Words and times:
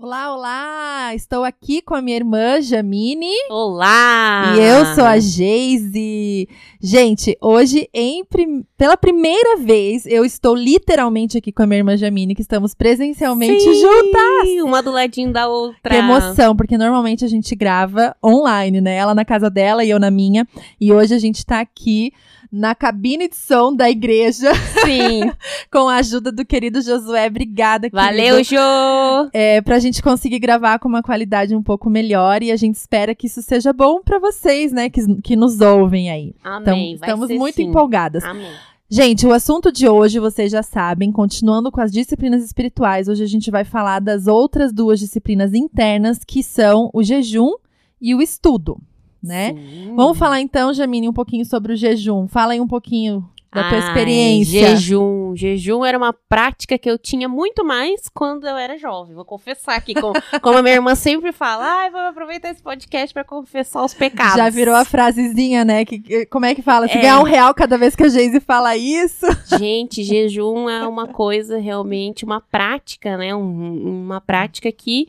Olá, 0.00 0.32
olá! 0.32 0.77
Estou 1.14 1.42
aqui 1.44 1.80
com 1.80 1.94
a 1.94 2.02
minha 2.02 2.16
irmã 2.16 2.60
Jamine. 2.60 3.30
Olá! 3.50 4.52
E 4.56 4.60
eu 4.60 4.94
sou 4.94 5.04
a 5.04 5.18
Geise. 5.18 6.48
Gente, 6.80 7.36
hoje, 7.40 7.88
em 7.94 8.24
prim- 8.24 8.64
pela 8.76 8.96
primeira 8.96 9.56
vez, 9.56 10.04
eu 10.06 10.24
estou 10.24 10.54
literalmente 10.54 11.38
aqui 11.38 11.50
com 11.50 11.62
a 11.62 11.66
minha 11.66 11.78
irmã 11.78 11.96
Jamine, 11.96 12.34
que 12.34 12.42
estamos 12.42 12.74
presencialmente 12.74 13.60
Sim, 13.60 13.80
juntas. 13.80 14.62
Uma 14.64 14.82
do 14.82 14.90
ladinho 14.90 15.32
da 15.32 15.48
outra. 15.48 15.90
Que 15.94 15.96
emoção, 15.96 16.54
porque 16.54 16.76
normalmente 16.76 17.24
a 17.24 17.28
gente 17.28 17.54
grava 17.54 18.14
online, 18.24 18.80
né? 18.80 18.96
Ela 18.96 19.14
na 19.14 19.24
casa 19.24 19.48
dela 19.48 19.84
e 19.84 19.90
eu 19.90 19.98
na 19.98 20.10
minha. 20.10 20.46
E 20.80 20.92
hoje 20.92 21.14
a 21.14 21.18
gente 21.18 21.44
tá 21.44 21.60
aqui 21.60 22.12
na 22.50 22.74
cabine 22.74 23.28
de 23.28 23.36
som 23.36 23.74
da 23.76 23.90
igreja, 23.90 24.50
Sim. 24.82 25.30
com 25.70 25.86
a 25.86 25.96
ajuda 25.96 26.32
do 26.32 26.46
querido 26.46 26.80
Josué. 26.80 27.26
Obrigada, 27.26 27.90
querido. 27.90 28.08
Valeu, 28.08 28.42
Jô! 28.42 29.28
é, 29.34 29.60
pra 29.60 29.78
gente 29.78 30.00
conseguir 30.02 30.38
gravar 30.38 30.78
com 30.78 30.88
uma 30.88 30.97
qualidade 31.02 31.54
um 31.54 31.62
pouco 31.62 31.88
melhor 31.88 32.42
e 32.42 32.50
a 32.50 32.56
gente 32.56 32.76
espera 32.76 33.14
que 33.14 33.26
isso 33.26 33.42
seja 33.42 33.72
bom 33.72 34.02
pra 34.02 34.18
vocês, 34.18 34.72
né, 34.72 34.88
que, 34.88 35.20
que 35.22 35.36
nos 35.36 35.60
ouvem 35.60 36.10
aí. 36.10 36.34
Então, 36.40 36.74
Amém. 36.74 36.96
vai 36.96 37.08
estamos 37.08 37.30
muito 37.30 37.56
sim. 37.56 37.64
empolgadas. 37.64 38.24
Amém. 38.24 38.50
Gente, 38.90 39.26
o 39.26 39.32
assunto 39.32 39.70
de 39.70 39.86
hoje, 39.86 40.18
vocês 40.18 40.50
já 40.50 40.62
sabem, 40.62 41.12
continuando 41.12 41.70
com 41.70 41.78
as 41.78 41.92
disciplinas 41.92 42.42
espirituais, 42.42 43.06
hoje 43.06 43.22
a 43.22 43.26
gente 43.26 43.50
vai 43.50 43.62
falar 43.62 44.00
das 44.00 44.26
outras 44.26 44.72
duas 44.72 44.98
disciplinas 44.98 45.52
internas, 45.52 46.20
que 46.26 46.42
são 46.42 46.88
o 46.94 47.02
jejum 47.02 47.52
e 48.00 48.14
o 48.14 48.22
estudo, 48.22 48.80
né? 49.22 49.52
Sim. 49.52 49.92
Vamos 49.94 50.16
falar 50.16 50.40
então, 50.40 50.72
Jamine, 50.72 51.06
um 51.06 51.12
pouquinho 51.12 51.44
sobre 51.44 51.74
o 51.74 51.76
jejum. 51.76 52.26
Fala 52.28 52.54
aí 52.54 52.60
um 52.60 52.66
pouquinho 52.66 53.28
da 53.52 53.68
tua 53.68 53.78
Ai, 53.78 53.86
experiência. 53.88 54.76
Jejum. 54.76 55.34
Jejum 55.34 55.84
era 55.84 55.96
uma 55.96 56.12
prática 56.12 56.76
que 56.78 56.90
eu 56.90 56.98
tinha 56.98 57.28
muito 57.28 57.64
mais 57.64 58.08
quando 58.12 58.46
eu 58.46 58.56
era 58.56 58.76
jovem. 58.76 59.14
Vou 59.14 59.24
confessar 59.24 59.74
aqui, 59.76 59.94
como, 59.94 60.12
como 60.42 60.58
a 60.58 60.62
minha 60.62 60.74
irmã 60.74 60.94
sempre 60.94 61.32
fala. 61.32 61.64
Ai, 61.64 61.90
vou 61.90 62.00
aproveitar 62.00 62.50
esse 62.50 62.62
podcast 62.62 63.12
pra 63.14 63.24
confessar 63.24 63.82
os 63.84 63.94
pecados. 63.94 64.36
Já 64.36 64.50
virou 64.50 64.74
a 64.74 64.84
frasezinha, 64.84 65.64
né? 65.64 65.84
Que, 65.84 65.98
que- 65.98 66.26
como 66.26 66.44
é 66.44 66.54
que 66.54 66.60
fala? 66.62 66.86
Se 66.88 66.98
É. 66.98 67.00
ganhar 67.00 67.20
um 67.20 67.24
real 67.24 67.54
cada 67.54 67.78
vez 67.78 67.96
que 67.96 68.02
a 68.02 68.08
Geise 68.08 68.40
fala 68.40 68.76
isso. 68.76 69.24
Gente, 69.58 70.02
jejum 70.04 70.68
é 70.68 70.86
uma 70.86 71.06
coisa 71.08 71.58
realmente, 71.58 72.24
uma 72.26 72.40
prática, 72.42 73.16
né? 73.16 73.34
Um- 73.34 74.02
uma 74.04 74.20
prática 74.20 74.70
que 74.70 75.08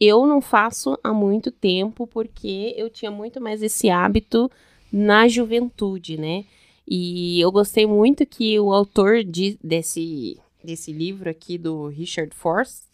eu 0.00 0.26
não 0.26 0.40
faço 0.40 0.98
há 1.04 1.12
muito 1.12 1.50
tempo, 1.50 2.06
porque 2.06 2.74
eu 2.76 2.88
tinha 2.90 3.10
muito 3.10 3.40
mais 3.40 3.62
esse 3.62 3.88
hábito 3.90 4.50
na 4.92 5.26
juventude, 5.28 6.18
né? 6.18 6.44
E 6.88 7.40
eu 7.40 7.50
gostei 7.50 7.86
muito 7.86 8.24
que 8.24 8.58
o 8.60 8.72
autor 8.72 9.24
de- 9.24 9.58
desse, 9.62 10.38
desse 10.62 10.92
livro 10.92 11.28
aqui, 11.28 11.58
do 11.58 11.88
Richard 11.88 12.34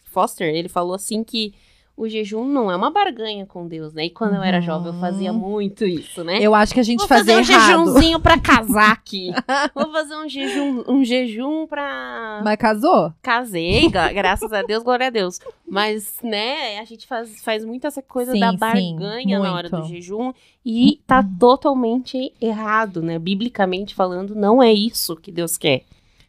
Foster, 0.03 0.53
ele 0.53 0.69
falou 0.69 0.93
assim 0.93 1.23
que 1.23 1.53
o 1.95 2.09
jejum 2.09 2.43
não 2.45 2.71
é 2.71 2.75
uma 2.75 2.89
barganha 2.89 3.45
com 3.45 3.67
Deus, 3.67 3.93
né? 3.93 4.05
E 4.05 4.09
quando 4.09 4.33
eu 4.35 4.41
era 4.41 4.57
Uhum. 4.57 4.63
jovem, 4.63 4.87
eu 4.93 4.99
fazia 4.99 5.31
muito 5.31 5.85
isso, 5.85 6.23
né? 6.23 6.39
Eu 6.41 6.55
acho 6.55 6.73
que 6.73 6.79
a 6.79 6.83
gente 6.83 6.99
Vou 6.99 7.07
fazia 7.07 7.35
fazer 7.35 7.51
um 7.53 7.55
errado. 7.55 7.67
jejumzinho 7.85 8.19
pra 8.19 8.39
casar 8.39 8.91
aqui. 8.91 9.29
Vou 9.75 9.91
fazer 9.91 10.15
um 10.15 10.27
jejum, 10.27 10.83
um 10.87 11.03
jejum 11.03 11.67
pra. 11.67 12.41
Mas 12.43 12.57
casou? 12.57 13.13
Casei, 13.21 13.89
gra- 13.89 14.11
graças 14.11 14.51
a 14.51 14.63
Deus, 14.63 14.83
glória 14.83 15.07
a 15.07 15.09
Deus. 15.11 15.39
Mas, 15.67 16.15
né, 16.23 16.79
a 16.79 16.83
gente 16.85 17.05
faz, 17.05 17.43
faz 17.43 17.63
muito 17.63 17.85
essa 17.85 18.01
coisa 18.01 18.31
Sim, 18.31 18.39
da 18.39 18.51
sim, 18.51 18.57
barganha 18.57 19.39
na 19.39 19.53
hora 19.53 19.69
do 19.69 19.83
jejum 19.85 20.33
e 20.65 20.99
tá 21.05 21.23
totalmente 21.39 22.33
errado, 22.41 23.01
né? 23.03 23.19
Biblicamente 23.19 23.93
falando, 23.93 24.33
não 24.33 24.61
é 24.63 24.73
isso 24.73 25.15
que 25.15 25.31
Deus 25.31 25.57
quer. 25.57 25.83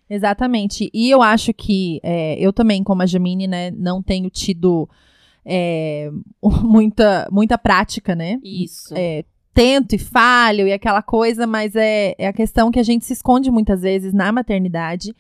Exatamente. 0.08 0.90
E 0.92 1.10
eu 1.10 1.22
acho 1.22 1.52
que 1.54 1.98
é, 2.02 2.36
eu 2.38 2.52
também, 2.52 2.84
como 2.84 3.02
a 3.02 3.06
Jamine, 3.06 3.46
né, 3.46 3.70
não 3.70 4.02
tenho 4.02 4.28
tido 4.28 4.88
é, 5.44 6.10
muita, 6.62 7.28
muita 7.30 7.58
prática, 7.58 8.14
né? 8.14 8.38
Isso. 8.42 8.94
É, 8.96 9.24
tento 9.52 9.94
e 9.94 9.98
falho 9.98 10.66
e 10.66 10.72
aquela 10.72 11.02
coisa, 11.02 11.46
mas 11.46 11.76
é, 11.76 12.14
é 12.18 12.26
a 12.26 12.32
questão 12.32 12.70
que 12.70 12.78
a 12.80 12.82
gente 12.82 13.04
se 13.04 13.12
esconde 13.12 13.50
muitas 13.50 13.82
vezes 13.82 14.12
na 14.12 14.32
maternidade 14.32 15.14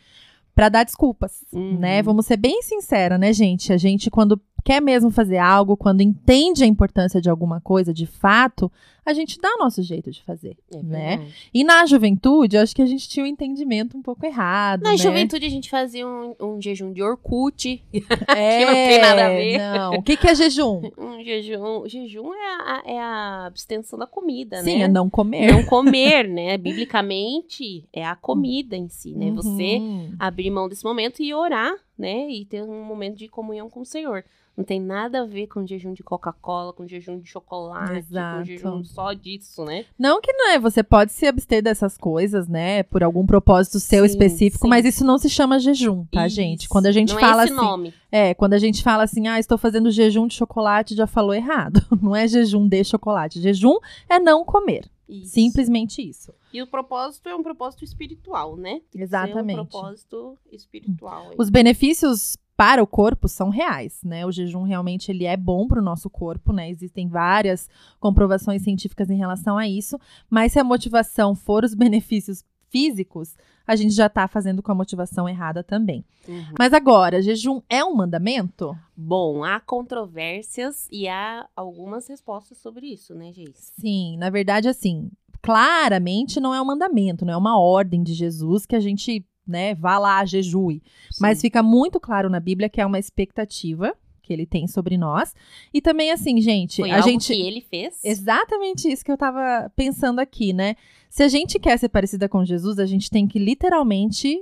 pra 0.54 0.68
dar 0.68 0.84
desculpas, 0.84 1.44
Uhum. 1.52 1.78
né? 1.78 2.02
Vamos 2.02 2.26
ser 2.26 2.36
bem 2.36 2.62
sincera, 2.62 3.18
né, 3.18 3.32
gente? 3.32 3.72
A 3.72 3.76
gente 3.76 4.10
quando 4.10 4.40
quer 4.64 4.80
mesmo 4.80 5.10
fazer 5.10 5.38
algo, 5.38 5.76
quando 5.76 6.00
entende 6.00 6.64
a 6.64 6.66
importância 6.66 7.20
de 7.20 7.28
alguma 7.28 7.60
coisa, 7.60 7.92
de 7.92 8.06
fato, 8.06 8.70
a 9.04 9.12
gente 9.12 9.38
dá 9.40 9.48
nosso 9.58 9.82
jeito 9.82 10.10
de 10.10 10.22
fazer, 10.22 10.56
É 10.72 10.82
né? 10.82 11.28
E 11.52 11.62
na 11.64 11.84
juventude, 11.86 12.56
eu 12.56 12.62
acho 12.62 12.74
que 12.74 12.82
a 12.82 12.86
gente 12.86 13.08
tinha 13.08 13.24
um 13.24 13.28
entendimento 13.28 13.96
um 13.96 14.02
pouco 14.02 14.24
errado, 14.24 14.82
Na 14.82 14.92
né? 14.92 14.96
juventude 14.96 15.44
a 15.46 15.50
gente 15.50 15.68
fazia 15.70 16.06
um, 16.06 16.34
um 16.40 16.60
jejum 16.60 16.92
de 16.92 17.02
Orkut. 17.02 17.82
é, 18.36 18.64
não 18.64 18.72
tem 18.74 19.00
nada 19.00 19.26
a 19.26 19.28
ver. 19.30 19.58
Não. 19.58 19.94
O 19.94 20.02
que, 20.02 20.16
que 20.16 20.26
é 20.28 20.34
jejum? 20.34 20.82
Um 20.96 21.22
jejum. 21.22 21.86
Jejum 21.86 22.32
é 22.32 22.46
a, 22.60 22.82
é 22.86 22.98
a 23.00 23.46
abstenção 23.46 23.98
da 23.98 24.06
comida, 24.06 24.62
Sim, 24.62 24.78
né? 24.78 24.84
é 24.84 24.88
não 24.88 25.08
comer. 25.10 25.52
não 25.52 25.64
comer, 25.64 26.28
né? 26.28 26.56
Biblicamente 26.58 27.84
é 27.92 28.04
a 28.04 28.14
comida 28.16 28.76
em 28.76 28.88
si, 28.88 29.14
né? 29.14 29.30
Você 29.32 29.78
Uhum. 29.78 30.14
abrir 30.18 30.50
mão 30.50 30.68
desse 30.68 30.84
momento 30.84 31.22
e 31.22 31.32
orar, 31.34 31.74
né? 31.98 32.28
E 32.30 32.44
ter 32.44 32.62
um 32.62 32.84
momento 32.84 33.16
de 33.16 33.28
comunhão 33.28 33.68
com 33.68 33.80
o 33.80 33.84
Senhor. 33.84 34.24
Não 34.56 34.62
tem 34.64 34.80
nada 34.80 35.22
a 35.22 35.26
ver 35.26 35.48
com 35.48 35.66
jejum 35.66 35.92
de 35.92 36.02
Coca-Cola, 36.02 36.72
com 36.72 36.86
jejum 36.86 37.18
de 37.18 37.28
chocolate, 37.28 37.98
Exato. 37.98 38.38
com 38.38 38.44
jejum 38.44 38.84
só 38.84 39.12
disso, 39.12 39.64
né? 39.64 39.84
Não 39.98 40.20
que 40.20 40.32
não 40.32 40.50
é, 40.50 40.58
você 40.60 40.82
pode 40.82 41.12
se 41.12 41.26
abster 41.26 41.62
dessas 41.62 41.96
coisas, 41.98 42.46
né, 42.46 42.84
por 42.84 43.02
algum 43.02 43.26
propósito 43.26 43.80
seu 43.80 44.04
Sim, 44.04 44.10
específico, 44.12 44.64
sim. 44.66 44.70
mas 44.70 44.84
isso 44.84 45.04
não 45.04 45.18
se 45.18 45.28
chama 45.28 45.58
jejum, 45.58 46.04
tá, 46.06 46.26
Isso. 46.26 46.36
gente? 46.36 46.68
Quando 46.68 46.86
a 46.86 46.92
gente 46.92 47.12
Não 47.12 47.20
fala 47.20 47.42
é 47.42 47.44
esse 47.46 47.52
assim, 47.52 47.62
nome. 47.64 47.94
é, 48.12 48.34
quando 48.34 48.52
a 48.54 48.58
gente 48.58 48.82
fala 48.82 49.02
assim, 49.02 49.26
ah, 49.26 49.40
estou 49.40 49.58
fazendo 49.58 49.90
jejum 49.90 50.26
de 50.28 50.34
chocolate, 50.34 50.94
já 50.94 51.06
falou 51.06 51.34
errado. 51.34 51.80
Não 52.00 52.14
é 52.14 52.28
jejum 52.28 52.68
de 52.68 52.84
chocolate. 52.84 53.40
Jejum 53.40 53.76
é 54.08 54.18
não 54.20 54.44
comer. 54.44 54.88
Isso. 55.08 55.32
Simplesmente 55.34 56.00
isso. 56.06 56.32
E 56.52 56.62
o 56.62 56.66
propósito 56.66 57.28
é 57.28 57.34
um 57.34 57.42
propósito 57.42 57.84
espiritual, 57.84 58.56
né? 58.56 58.80
Que 58.90 58.98
ser 58.98 59.04
Exatamente. 59.04 59.60
um 59.60 59.66
propósito 59.66 60.38
espiritual. 60.50 61.32
Os 61.36 61.50
benefícios 61.50 62.36
para 62.56 62.82
o 62.82 62.86
corpo 62.86 63.28
são 63.28 63.48
reais, 63.48 64.00
né? 64.04 64.24
O 64.24 64.32
jejum 64.32 64.62
realmente 64.62 65.10
ele 65.10 65.24
é 65.24 65.36
bom 65.36 65.66
para 65.66 65.80
o 65.80 65.84
nosso 65.84 66.08
corpo, 66.08 66.52
né? 66.52 66.70
Existem 66.70 67.08
várias 67.08 67.68
comprovações 67.98 68.62
científicas 68.62 69.10
em 69.10 69.16
relação 69.16 69.58
a 69.58 69.68
isso, 69.68 69.98
mas 70.30 70.52
se 70.52 70.58
a 70.58 70.64
motivação 70.64 71.34
for 71.34 71.64
os 71.64 71.74
benefícios 71.74 72.44
físicos, 72.74 73.36
a 73.64 73.76
gente 73.76 73.94
já 73.94 74.08
tá 74.08 74.26
fazendo 74.26 74.60
com 74.60 74.72
a 74.72 74.74
motivação 74.74 75.28
errada 75.28 75.62
também. 75.62 76.04
Uhum. 76.26 76.54
Mas 76.58 76.72
agora, 76.72 77.22
jejum 77.22 77.62
é 77.68 77.84
um 77.84 77.94
mandamento? 77.94 78.76
Bom, 78.96 79.44
há 79.44 79.60
controvérsias 79.60 80.88
e 80.90 81.06
há 81.06 81.48
algumas 81.54 82.08
respostas 82.08 82.58
sobre 82.58 82.88
isso, 82.88 83.14
né, 83.14 83.32
Geis? 83.32 83.72
Sim, 83.78 84.16
na 84.16 84.28
verdade, 84.28 84.68
assim, 84.68 85.08
claramente 85.40 86.40
não 86.40 86.52
é 86.52 86.60
um 86.60 86.64
mandamento, 86.64 87.24
não 87.24 87.34
é 87.34 87.36
uma 87.36 87.58
ordem 87.58 88.02
de 88.02 88.12
Jesus 88.12 88.66
que 88.66 88.74
a 88.74 88.80
gente, 88.80 89.24
né, 89.46 89.74
vá 89.74 89.98
lá, 89.98 90.24
jejue. 90.24 90.82
Mas 91.20 91.40
fica 91.40 91.62
muito 91.62 92.00
claro 92.00 92.28
na 92.28 92.40
Bíblia 92.40 92.68
que 92.68 92.80
é 92.80 92.86
uma 92.86 92.98
expectativa 92.98 93.94
que 94.24 94.32
ele 94.32 94.46
tem 94.46 94.66
sobre 94.66 94.96
nós. 94.96 95.34
E 95.72 95.80
também, 95.80 96.10
assim, 96.10 96.40
gente, 96.40 96.80
Foi 96.80 96.90
a 96.90 96.96
algo 96.96 97.08
gente. 97.08 97.32
que 97.32 97.40
ele 97.40 97.60
fez? 97.60 98.00
Exatamente 98.02 98.90
isso 98.90 99.04
que 99.04 99.12
eu 99.12 99.18
tava 99.18 99.70
pensando 99.76 100.18
aqui, 100.18 100.52
né? 100.52 100.76
Se 101.10 101.22
a 101.22 101.28
gente 101.28 101.58
quer 101.58 101.78
ser 101.78 101.90
parecida 101.90 102.28
com 102.28 102.44
Jesus, 102.44 102.78
a 102.78 102.86
gente 102.86 103.10
tem 103.10 103.26
que 103.26 103.38
literalmente 103.38 104.40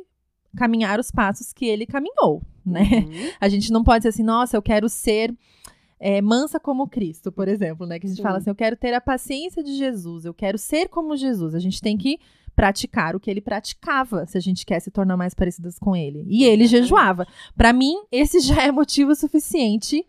caminhar 0.56 1.00
os 1.00 1.10
passos 1.10 1.52
que 1.52 1.66
ele 1.66 1.84
caminhou, 1.84 2.43
né? 2.64 2.82
Uhum. 2.82 3.31
A 3.40 3.48
gente 3.48 3.72
não 3.72 3.82
pode 3.82 4.02
ser 4.02 4.08
assim, 4.08 4.22
nossa, 4.22 4.56
eu 4.56 4.62
quero 4.62 4.88
ser 4.88 5.34
é, 5.98 6.20
mansa 6.22 6.60
como 6.60 6.88
Cristo, 6.88 7.32
por 7.32 7.48
exemplo, 7.48 7.87
né? 7.87 7.98
Que 7.98 8.06
a 8.06 8.08
gente 8.08 8.19
Sim. 8.19 8.22
fala 8.22 8.38
assim, 8.38 8.50
eu 8.50 8.55
quero 8.55 8.76
ter 8.76 8.94
a 8.94 9.00
paciência 9.00 9.62
de 9.62 9.75
Jesus, 9.76 10.25
eu 10.25 10.34
quero 10.34 10.58
ser 10.58 10.88
como 10.88 11.16
Jesus. 11.16 11.55
A 11.55 11.58
gente 11.58 11.81
tem 11.81 11.96
que 11.96 12.19
praticar 12.54 13.16
o 13.16 13.20
que 13.20 13.31
ele 13.31 13.40
praticava, 13.40 14.26
se 14.26 14.37
a 14.37 14.40
gente 14.40 14.64
quer 14.66 14.81
se 14.81 14.90
tornar 14.90 15.16
mais 15.16 15.34
parecidas 15.34 15.78
com 15.78 15.96
ele. 15.96 16.25
E 16.28 16.44
ele 16.44 16.66
jejuava. 16.66 17.26
Pra 17.56 17.72
mim, 17.72 17.96
esse 18.10 18.40
já 18.40 18.62
é 18.64 18.70
motivo 18.70 19.14
suficiente 19.14 20.06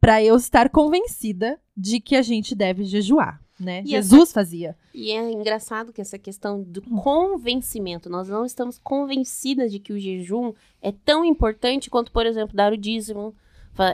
pra 0.00 0.22
eu 0.22 0.36
estar 0.36 0.68
convencida 0.68 1.58
de 1.76 2.00
que 2.00 2.14
a 2.16 2.22
gente 2.22 2.54
deve 2.54 2.84
jejuar, 2.84 3.40
né? 3.58 3.82
E 3.84 3.88
Jesus 3.88 4.32
fazia. 4.32 4.76
E 4.94 5.10
é 5.10 5.32
engraçado 5.32 5.92
que 5.92 6.00
essa 6.00 6.18
questão 6.18 6.62
do 6.62 6.82
convencimento, 6.82 8.08
nós 8.08 8.28
não 8.28 8.44
estamos 8.44 8.78
convencidas 8.78 9.72
de 9.72 9.78
que 9.78 9.92
o 9.92 9.98
jejum 9.98 10.52
é 10.80 10.92
tão 10.92 11.24
importante 11.24 11.90
quanto, 11.90 12.12
por 12.12 12.26
exemplo, 12.26 12.54
dar 12.54 12.72
o 12.72 12.76
dízimo, 12.76 13.34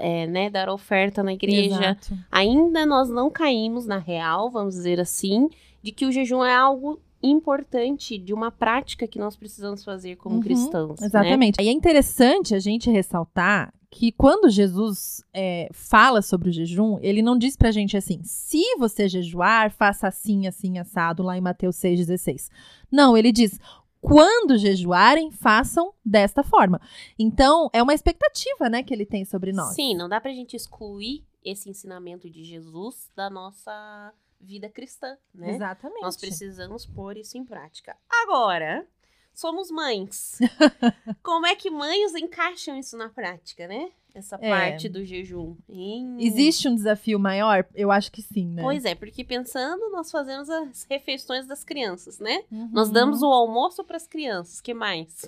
é, 0.00 0.26
né, 0.26 0.50
dar 0.50 0.69
a 0.69 0.75
oferta 0.75 1.22
na 1.22 1.32
igreja. 1.32 1.76
Exato. 1.76 2.19
Ainda 2.31 2.84
nós 2.84 3.08
não 3.08 3.31
caímos 3.31 3.87
na 3.87 3.98
real, 3.98 4.50
vamos 4.50 4.75
dizer 4.75 5.00
assim, 5.00 5.48
de 5.82 5.93
que 5.93 6.06
o 6.06 6.12
jejum 6.12 6.44
é 6.44 6.55
algo 6.55 7.00
importante, 7.22 8.19
de 8.19 8.34
uma 8.34 8.50
prática 8.50 9.06
que 9.06 9.19
nós 9.19 9.36
precisamos 9.36 9.84
fazer 9.84 10.16
como 10.16 10.36
Uhum, 10.36 10.40
cristãos. 10.40 11.00
né? 11.00 11.06
Exatamente. 11.06 11.60
E 11.62 11.69
é 11.69 11.72
interessante 11.72 12.54
a 12.54 12.58
gente 12.58 12.90
ressaltar 12.90 13.72
que 13.90 14.10
quando 14.10 14.48
Jesus 14.48 15.22
é, 15.34 15.69
fala 15.72 16.22
sobre 16.22 16.48
o 16.48 16.52
jejum, 16.52 16.98
ele 17.02 17.20
não 17.22 17.36
diz 17.36 17.56
pra 17.56 17.70
gente 17.70 17.96
assim: 17.96 18.20
se 18.24 18.62
você 18.78 19.08
jejuar, 19.08 19.70
faça 19.70 20.08
assim, 20.08 20.46
assim, 20.46 20.78
assado, 20.78 21.22
lá 21.22 21.36
em 21.36 21.40
Mateus 21.42 21.76
6,16. 21.76 22.48
Não, 22.90 23.16
ele 23.16 23.30
diz. 23.32 23.58
Quando 24.00 24.58
jejuarem, 24.58 25.30
façam 25.30 25.92
desta 26.04 26.42
forma. 26.42 26.80
Então, 27.16 27.70
é 27.72 27.80
uma 27.80 27.94
expectativa, 27.94 28.69
né, 28.69 28.82
que 28.82 28.92
ele 28.92 29.06
tem 29.06 29.24
sobre 29.24 29.52
nós. 29.52 29.76
Sim, 29.76 29.94
não 29.94 30.08
dá 30.08 30.20
pra 30.20 30.32
gente 30.32 30.56
excluir 30.56 31.22
esse 31.44 31.70
ensinamento 31.70 32.28
de 32.28 32.42
Jesus 32.42 33.12
da 33.14 33.30
nossa 33.30 34.12
vida 34.42 34.68
cristã, 34.68 35.16
né? 35.34 35.54
Exatamente. 35.54 36.02
Nós 36.02 36.16
precisamos 36.16 36.84
pôr 36.84 37.16
isso 37.16 37.38
em 37.38 37.44
prática. 37.44 37.96
Agora, 38.10 38.84
somos 39.32 39.70
mães. 39.70 40.38
Como 41.22 41.46
é 41.46 41.54
que 41.54 41.70
mães 41.70 42.14
encaixam 42.14 42.76
isso 42.78 42.96
na 42.96 43.08
prática, 43.08 43.66
né? 43.68 43.90
Essa 44.14 44.36
É. 44.42 44.50
parte 44.50 44.88
do 44.90 45.02
jejum. 45.04 45.56
Hum. 45.68 46.16
Existe 46.20 46.68
um 46.68 46.74
desafio 46.74 47.18
maior? 47.18 47.64
Eu 47.74 47.90
acho 47.90 48.12
que 48.12 48.20
sim, 48.20 48.46
né? 48.48 48.60
Pois 48.62 48.84
é, 48.84 48.94
porque 48.94 49.24
pensando, 49.24 49.88
nós 49.90 50.10
fazemos 50.10 50.50
as 50.50 50.84
refeições 50.84 51.46
das 51.46 51.64
crianças, 51.64 52.18
né? 52.18 52.44
Uhum. 52.50 52.68
Nós 52.72 52.90
damos 52.90 53.22
o 53.22 53.26
almoço 53.26 53.82
para 53.84 53.96
as 53.96 54.06
crianças. 54.06 54.60
que 54.60 54.74
mais? 54.74 55.24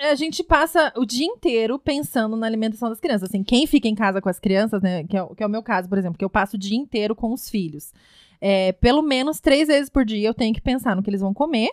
A 0.00 0.14
gente 0.16 0.42
passa 0.42 0.92
o 0.96 1.06
dia 1.06 1.24
inteiro 1.24 1.78
pensando 1.78 2.36
na 2.36 2.46
alimentação 2.46 2.90
das 2.90 2.98
crianças. 3.00 3.30
Assim, 3.30 3.42
quem 3.44 3.64
fica 3.66 3.88
em 3.88 3.94
casa 3.94 4.20
com 4.20 4.28
as 4.28 4.40
crianças, 4.40 4.82
né? 4.82 5.04
Que 5.04 5.16
é, 5.16 5.24
que 5.34 5.42
é 5.42 5.46
o 5.46 5.48
meu 5.50 5.62
caso, 5.62 5.88
por 5.88 5.96
exemplo, 5.96 6.18
que 6.18 6.24
eu 6.24 6.28
passo 6.30 6.56
o 6.56 6.58
dia 6.58 6.76
inteiro 6.76 7.14
com 7.14 7.32
os 7.32 7.48
filhos. 7.48 7.92
É, 8.40 8.72
pelo 8.72 9.02
menos 9.02 9.40
três 9.40 9.68
vezes 9.68 9.88
por 9.88 10.04
dia 10.04 10.28
eu 10.28 10.34
tenho 10.34 10.54
que 10.54 10.60
pensar 10.60 10.94
no 10.94 11.02
que 11.02 11.10
eles 11.10 11.20
vão 11.20 11.34
comer. 11.34 11.70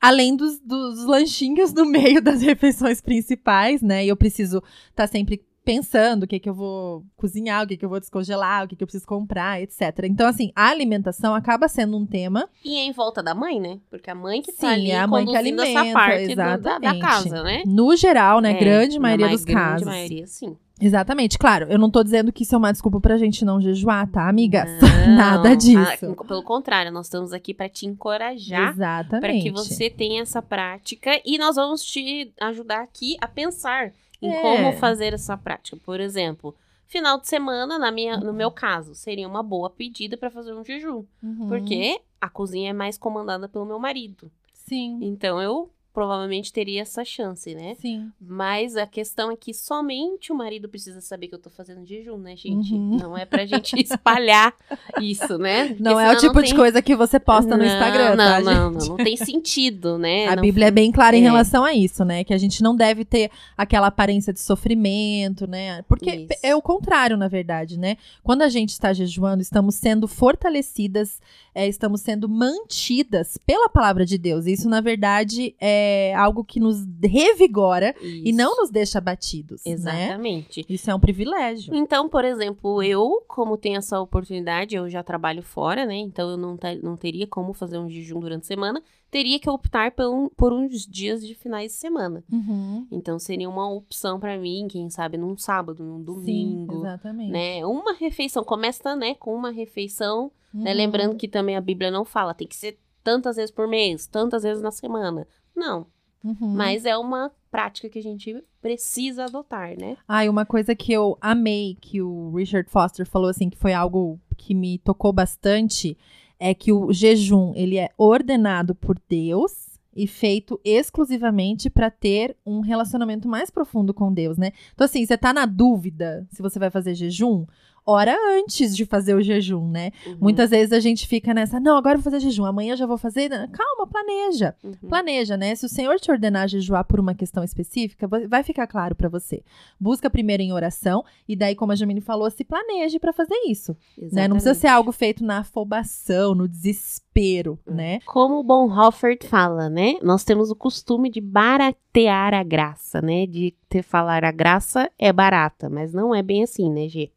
Além 0.00 0.36
dos, 0.36 0.60
dos 0.60 1.04
lanchinhos 1.04 1.72
no 1.72 1.84
meio 1.84 2.22
das 2.22 2.40
refeições 2.42 3.00
principais, 3.00 3.82
né? 3.82 4.04
E 4.04 4.08
eu 4.08 4.16
preciso 4.16 4.62
estar 4.90 5.08
sempre 5.08 5.42
pensando 5.68 6.22
o 6.22 6.26
que, 6.26 6.38
que 6.40 6.48
eu 6.48 6.54
vou 6.54 7.04
cozinhar, 7.14 7.62
o 7.62 7.66
que, 7.68 7.76
que 7.76 7.84
eu 7.84 7.88
vou 7.90 8.00
descongelar, 8.00 8.64
o 8.64 8.68
que, 8.68 8.74
que 8.74 8.82
eu 8.82 8.86
preciso 8.86 9.06
comprar, 9.06 9.60
etc. 9.60 9.82
Então, 10.04 10.26
assim, 10.26 10.50
a 10.56 10.68
alimentação 10.68 11.34
acaba 11.34 11.68
sendo 11.68 11.94
um 11.96 12.06
tema 12.06 12.48
E 12.64 12.76
é 12.78 12.84
em 12.84 12.92
volta 12.92 13.22
da 13.22 13.34
mãe, 13.34 13.60
né? 13.60 13.78
Porque 13.90 14.10
a 14.10 14.14
mãe 14.14 14.40
que 14.40 14.50
tá 14.50 14.60
Sim, 14.68 14.72
ali 14.74 14.90
é 14.90 14.98
a 14.98 15.06
mãe 15.06 15.26
que 15.26 15.32
conduzindo 15.32 15.60
essa 15.60 15.78
alimenta, 15.80 15.98
parte 15.98 16.34
da- 16.34 16.56
da, 16.56 16.56
da 16.56 16.70
exatamente. 16.78 17.00
casa, 17.00 17.42
né? 17.42 17.62
No 17.66 17.94
geral, 17.94 18.40
né? 18.40 18.52
É, 18.52 18.54
grande 18.58 18.98
maioria 18.98 19.26
mais 19.26 19.40
dos 19.40 19.44
grande 19.44 19.62
casos. 19.62 19.86
maioria, 19.86 20.26
sim. 20.26 20.56
Exatamente. 20.80 21.36
Claro, 21.38 21.66
eu 21.68 21.78
não 21.78 21.90
tô 21.90 22.02
dizendo 22.04 22.32
que 22.32 22.44
isso 22.44 22.54
é 22.54 22.58
uma 22.58 22.72
desculpa 22.72 23.00
pra 23.00 23.18
gente 23.18 23.44
não 23.44 23.60
jejuar, 23.60 24.08
tá, 24.10 24.28
amigas? 24.28 24.70
Não, 25.08 25.16
Nada 25.16 25.56
disso. 25.56 26.14
ah, 26.18 26.24
pelo 26.24 26.42
contrário, 26.42 26.92
nós 26.92 27.06
estamos 27.06 27.32
aqui 27.32 27.52
para 27.52 27.68
te 27.68 27.84
encorajar 27.86 28.70
Exatamente. 28.72 29.20
para 29.20 29.32
que 29.32 29.50
você 29.50 29.90
tenha 29.90 30.22
essa 30.22 30.40
prática 30.40 31.20
e 31.24 31.36
nós 31.36 31.56
vamos 31.56 31.82
te 31.82 32.32
ajudar 32.40 32.82
aqui 32.82 33.16
a 33.20 33.26
pensar 33.26 33.92
em 34.20 34.30
É. 34.32 34.40
como 34.42 34.72
fazer 34.74 35.12
essa 35.14 35.36
prática. 35.36 35.76
Por 35.84 36.00
exemplo, 36.00 36.54
final 36.86 37.20
de 37.20 37.28
semana, 37.28 37.78
na 37.78 37.90
minha, 37.90 38.16
no 38.16 38.32
meu 38.32 38.50
caso, 38.50 38.94
seria 38.94 39.28
uma 39.28 39.42
boa 39.42 39.70
pedida 39.70 40.16
para 40.16 40.30
fazer 40.30 40.52
um 40.54 40.64
jejum, 40.64 41.04
Uhum. 41.22 41.48
porque 41.48 42.00
a 42.20 42.28
cozinha 42.28 42.70
é 42.70 42.72
mais 42.72 42.96
comandada 42.98 43.48
pelo 43.48 43.64
meu 43.66 43.78
marido. 43.78 44.30
Sim, 44.52 44.98
Então 45.02 45.40
eu 45.40 45.70
provavelmente 45.98 46.52
teria 46.52 46.82
essa 46.82 47.04
chance, 47.04 47.52
né? 47.56 47.74
sim. 47.80 48.08
Mas 48.20 48.76
a 48.76 48.86
questão 48.86 49.32
é 49.32 49.36
que 49.36 49.52
somente 49.52 50.30
o 50.30 50.34
marido 50.36 50.68
precisa 50.68 51.00
saber 51.00 51.26
que 51.26 51.34
eu 51.34 51.40
tô 51.40 51.50
fazendo 51.50 51.84
jejum, 51.84 52.16
né, 52.18 52.36
gente? 52.36 52.72
Uhum. 52.72 52.96
Não 52.96 53.18
é 53.18 53.24
pra 53.24 53.44
gente 53.44 53.74
espalhar 53.82 54.54
isso, 55.00 55.36
né? 55.38 55.68
Porque 55.70 55.82
Não 55.82 55.98
é 55.98 56.12
o 56.12 56.16
tipo 56.16 56.40
de 56.40 56.50
tem- 56.50 56.56
coisa 56.56 56.80
que 56.80 56.94
você 56.94 57.18
posta 57.18 57.56
no 57.56 57.64
Não, 57.64 57.66
Instagram, 57.66 58.10
não, 58.10 58.16
tá, 58.16 58.40
não, 58.40 58.72
gente? 58.74 58.88
não, 58.88 58.96
não 58.96 59.04
tem 59.04 59.16
sentido, 59.16 59.98
né? 59.98 60.28
A 60.28 60.36
Não- 60.36 60.42
Bíblia 60.42 60.66
é 60.68 60.70
bem 60.70 60.92
clara 60.92 61.16
em 61.16 61.20
É. 61.20 61.24
relação 61.24 61.64
a 61.64 61.74
isso, 61.74 62.04
né? 62.04 62.22
Que 62.22 62.32
a 62.32 62.38
gente 62.38 62.62
não 62.62 62.76
deve 62.76 63.04
ter 63.04 63.28
aquela 63.56 63.88
aparência 63.88 64.32
de 64.32 64.38
sofrimento, 64.40 65.48
né? 65.48 65.82
Porque 65.88 66.10
Isso. 66.10 66.28
é 66.44 66.54
o 66.54 66.62
contrário, 66.62 67.16
na 67.16 67.26
verdade, 67.26 67.76
né? 67.76 67.96
Quando 68.22 68.42
a 68.42 68.48
gente 68.48 68.70
está 68.70 68.92
jejuando, 68.92 69.42
estamos 69.42 69.74
sendo 69.74 70.06
fortalecidas, 70.06 71.20
é, 71.58 71.66
estamos 71.66 72.02
sendo 72.02 72.28
mantidas 72.28 73.36
pela 73.44 73.68
palavra 73.68 74.06
de 74.06 74.16
Deus. 74.16 74.46
Isso, 74.46 74.68
na 74.68 74.80
verdade, 74.80 75.56
é 75.60 76.14
algo 76.14 76.44
que 76.44 76.60
nos 76.60 76.86
revigora 77.02 77.96
e 78.00 78.28
Isso. 78.28 78.38
não 78.38 78.58
nos 78.58 78.70
deixa 78.70 78.98
abatidos, 78.98 79.64
né? 79.64 79.72
Exatamente. 79.72 80.64
Isso 80.68 80.88
é 80.88 80.94
um 80.94 81.00
privilégio. 81.00 81.74
Então, 81.74 82.08
por 82.08 82.24
exemplo, 82.24 82.80
eu, 82.80 83.24
como 83.26 83.56
tenho 83.56 83.78
essa 83.78 84.00
oportunidade, 84.00 84.76
eu 84.76 84.88
já 84.88 85.02
trabalho 85.02 85.42
fora, 85.42 85.84
né? 85.84 85.96
Então 85.96 86.30
eu 86.30 86.36
não, 86.36 86.56
não 86.80 86.96
teria 86.96 87.26
como 87.26 87.52
fazer 87.52 87.76
um 87.76 87.90
jejum 87.90 88.20
durante 88.20 88.44
a 88.44 88.46
semana. 88.46 88.80
Teria 89.10 89.38
que 89.40 89.48
optar 89.48 89.92
por, 89.92 90.06
um- 90.06 90.28
por 90.28 90.52
uns 90.52 90.86
dias 90.86 91.26
de 91.26 91.34
finais 91.34 91.72
de 91.72 91.78
semana. 91.78 92.22
Uhum. 92.30 92.86
Então 92.90 93.18
seria 93.18 93.48
uma 93.48 93.70
opção 93.72 94.20
pra 94.20 94.36
mim, 94.38 94.66
quem 94.70 94.90
sabe, 94.90 95.16
num 95.16 95.36
sábado, 95.36 95.82
num 95.82 95.98
Sim, 95.98 96.04
domingo. 96.04 96.74
exatamente. 96.80 97.30
né? 97.30 97.64
Uma 97.64 97.94
refeição, 97.94 98.44
começa, 98.44 98.94
né, 98.94 99.14
com 99.14 99.34
uma 99.34 99.50
refeição, 99.50 100.30
né? 100.52 100.70
Uhum. 100.72 100.76
Lembrando 100.76 101.16
que 101.16 101.26
também 101.28 101.56
a 101.56 101.60
Bíblia 101.60 101.90
não 101.90 102.04
fala, 102.04 102.34
tem 102.34 102.46
que 102.46 102.56
ser 102.56 102.78
tantas 103.02 103.36
vezes 103.36 103.50
por 103.50 103.66
mês, 103.66 104.06
tantas 104.06 104.42
vezes 104.42 104.62
na 104.62 104.70
semana. 104.70 105.26
Não, 105.56 105.86
Uhum. 106.22 106.36
mas 106.54 106.84
é 106.84 106.96
uma 106.96 107.30
prática 107.50 107.88
que 107.88 107.98
a 107.98 108.02
gente 108.02 108.44
precisa 108.60 109.24
adotar, 109.24 109.74
né? 109.78 109.96
Ah, 110.06 110.24
e 110.24 110.28
uma 110.28 110.44
coisa 110.44 110.74
que 110.74 110.92
eu 110.92 111.16
amei 111.20 111.78
que 111.80 112.02
o 112.02 112.34
Richard 112.34 112.68
Foster 112.68 113.06
falou 113.06 113.30
assim, 113.30 113.48
que 113.48 113.56
foi 113.56 113.72
algo 113.72 114.20
que 114.36 114.52
me 114.54 114.78
tocou 114.78 115.12
bastante, 115.12 115.96
é 116.38 116.54
que 116.54 116.72
o 116.72 116.92
jejum, 116.92 117.52
ele 117.54 117.76
é 117.76 117.90
ordenado 117.96 118.74
por 118.74 118.96
Deus 119.08 119.68
e 119.94 120.06
feito 120.06 120.60
exclusivamente 120.64 121.68
para 121.68 121.90
ter 121.90 122.36
um 122.46 122.60
relacionamento 122.60 123.26
mais 123.26 123.50
profundo 123.50 123.92
com 123.92 124.12
Deus, 124.12 124.38
né? 124.38 124.52
Então 124.72 124.84
assim, 124.84 125.04
você 125.04 125.18
tá 125.18 125.32
na 125.32 125.44
dúvida 125.44 126.26
se 126.30 126.40
você 126.40 126.58
vai 126.58 126.70
fazer 126.70 126.94
jejum, 126.94 127.44
ora 127.86 128.16
antes 128.38 128.76
de 128.76 128.84
fazer 128.84 129.14
o 129.14 129.22
jejum, 129.22 129.68
né? 129.68 129.90
Uhum, 130.06 130.16
Muitas 130.20 130.50
vezes 130.50 130.72
a 130.72 130.80
gente 130.80 131.06
fica 131.06 131.32
nessa, 131.34 131.58
não, 131.58 131.76
agora 131.76 131.96
eu 131.96 132.02
vou 132.02 132.10
fazer 132.12 132.20
jejum, 132.24 132.44
amanhã 132.44 132.76
já 132.76 132.86
vou 132.86 132.98
fazer. 132.98 133.28
Calma, 133.50 133.86
planeja. 133.90 134.54
uhum. 134.62 134.74
Planeja, 134.88 135.36
né? 135.36 135.54
Se 135.54 135.66
o 135.66 135.68
Senhor 135.68 135.98
te 135.98 136.10
ordenar 136.10 136.48
jejuar 136.48 136.84
por 136.84 137.00
uma 137.00 137.14
questão 137.14 137.42
específica, 137.42 138.06
va- 138.06 138.26
vai 138.28 138.42
ficar 138.42 138.66
claro 138.66 138.94
pra 138.94 139.08
você. 139.08 139.42
Busca 139.80 140.08
primeiro 140.10 140.42
em 140.42 140.52
oração 140.52 141.04
e 141.28 141.34
daí, 141.34 141.54
como 141.54 141.72
a 141.72 141.74
Jamile 141.76 142.00
falou, 142.00 142.30
se 142.30 142.44
planeje 142.44 142.98
pra 142.98 143.12
fazer 143.12 143.36
isso, 143.48 143.76
né? 144.12 144.28
Não 144.28 144.36
precisa 144.36 144.54
ser 144.54 144.68
algo 144.68 144.92
feito 144.92 145.24
na 145.24 145.38
afobação, 145.38 146.34
no 146.34 146.46
desespero, 146.48 147.58
Hum. 147.66 147.74
né? 147.74 147.98
Como 148.06 148.38
o 148.38 148.42
Bonhoeffer 148.42 149.18
fala, 149.26 149.68
né? 149.68 149.94
Nós 150.02 150.24
temos 150.24 150.50
o 150.50 150.56
costume 150.56 151.10
de 151.10 151.20
baratear 151.20 152.34
a 152.34 152.42
graça, 152.42 153.00
né? 153.02 153.26
De 153.26 153.54
ter 153.68 153.82
falar 153.82 154.24
a 154.24 154.30
graça 154.30 154.90
é 154.98 155.12
barata, 155.12 155.68
mas 155.68 155.92
não 155.92 156.14
é 156.14 156.22
bem 156.22 156.42
assim, 156.42 156.70
né, 156.70 156.88
Gê? 156.88 157.10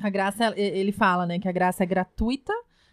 A 0.00 0.10
graça, 0.10 0.52
ele 0.56 0.92
fala, 0.92 1.26
né, 1.26 1.38
que 1.38 1.48
a 1.48 1.52
graça 1.52 1.82
é 1.82 1.86
gratuita, 1.86 2.52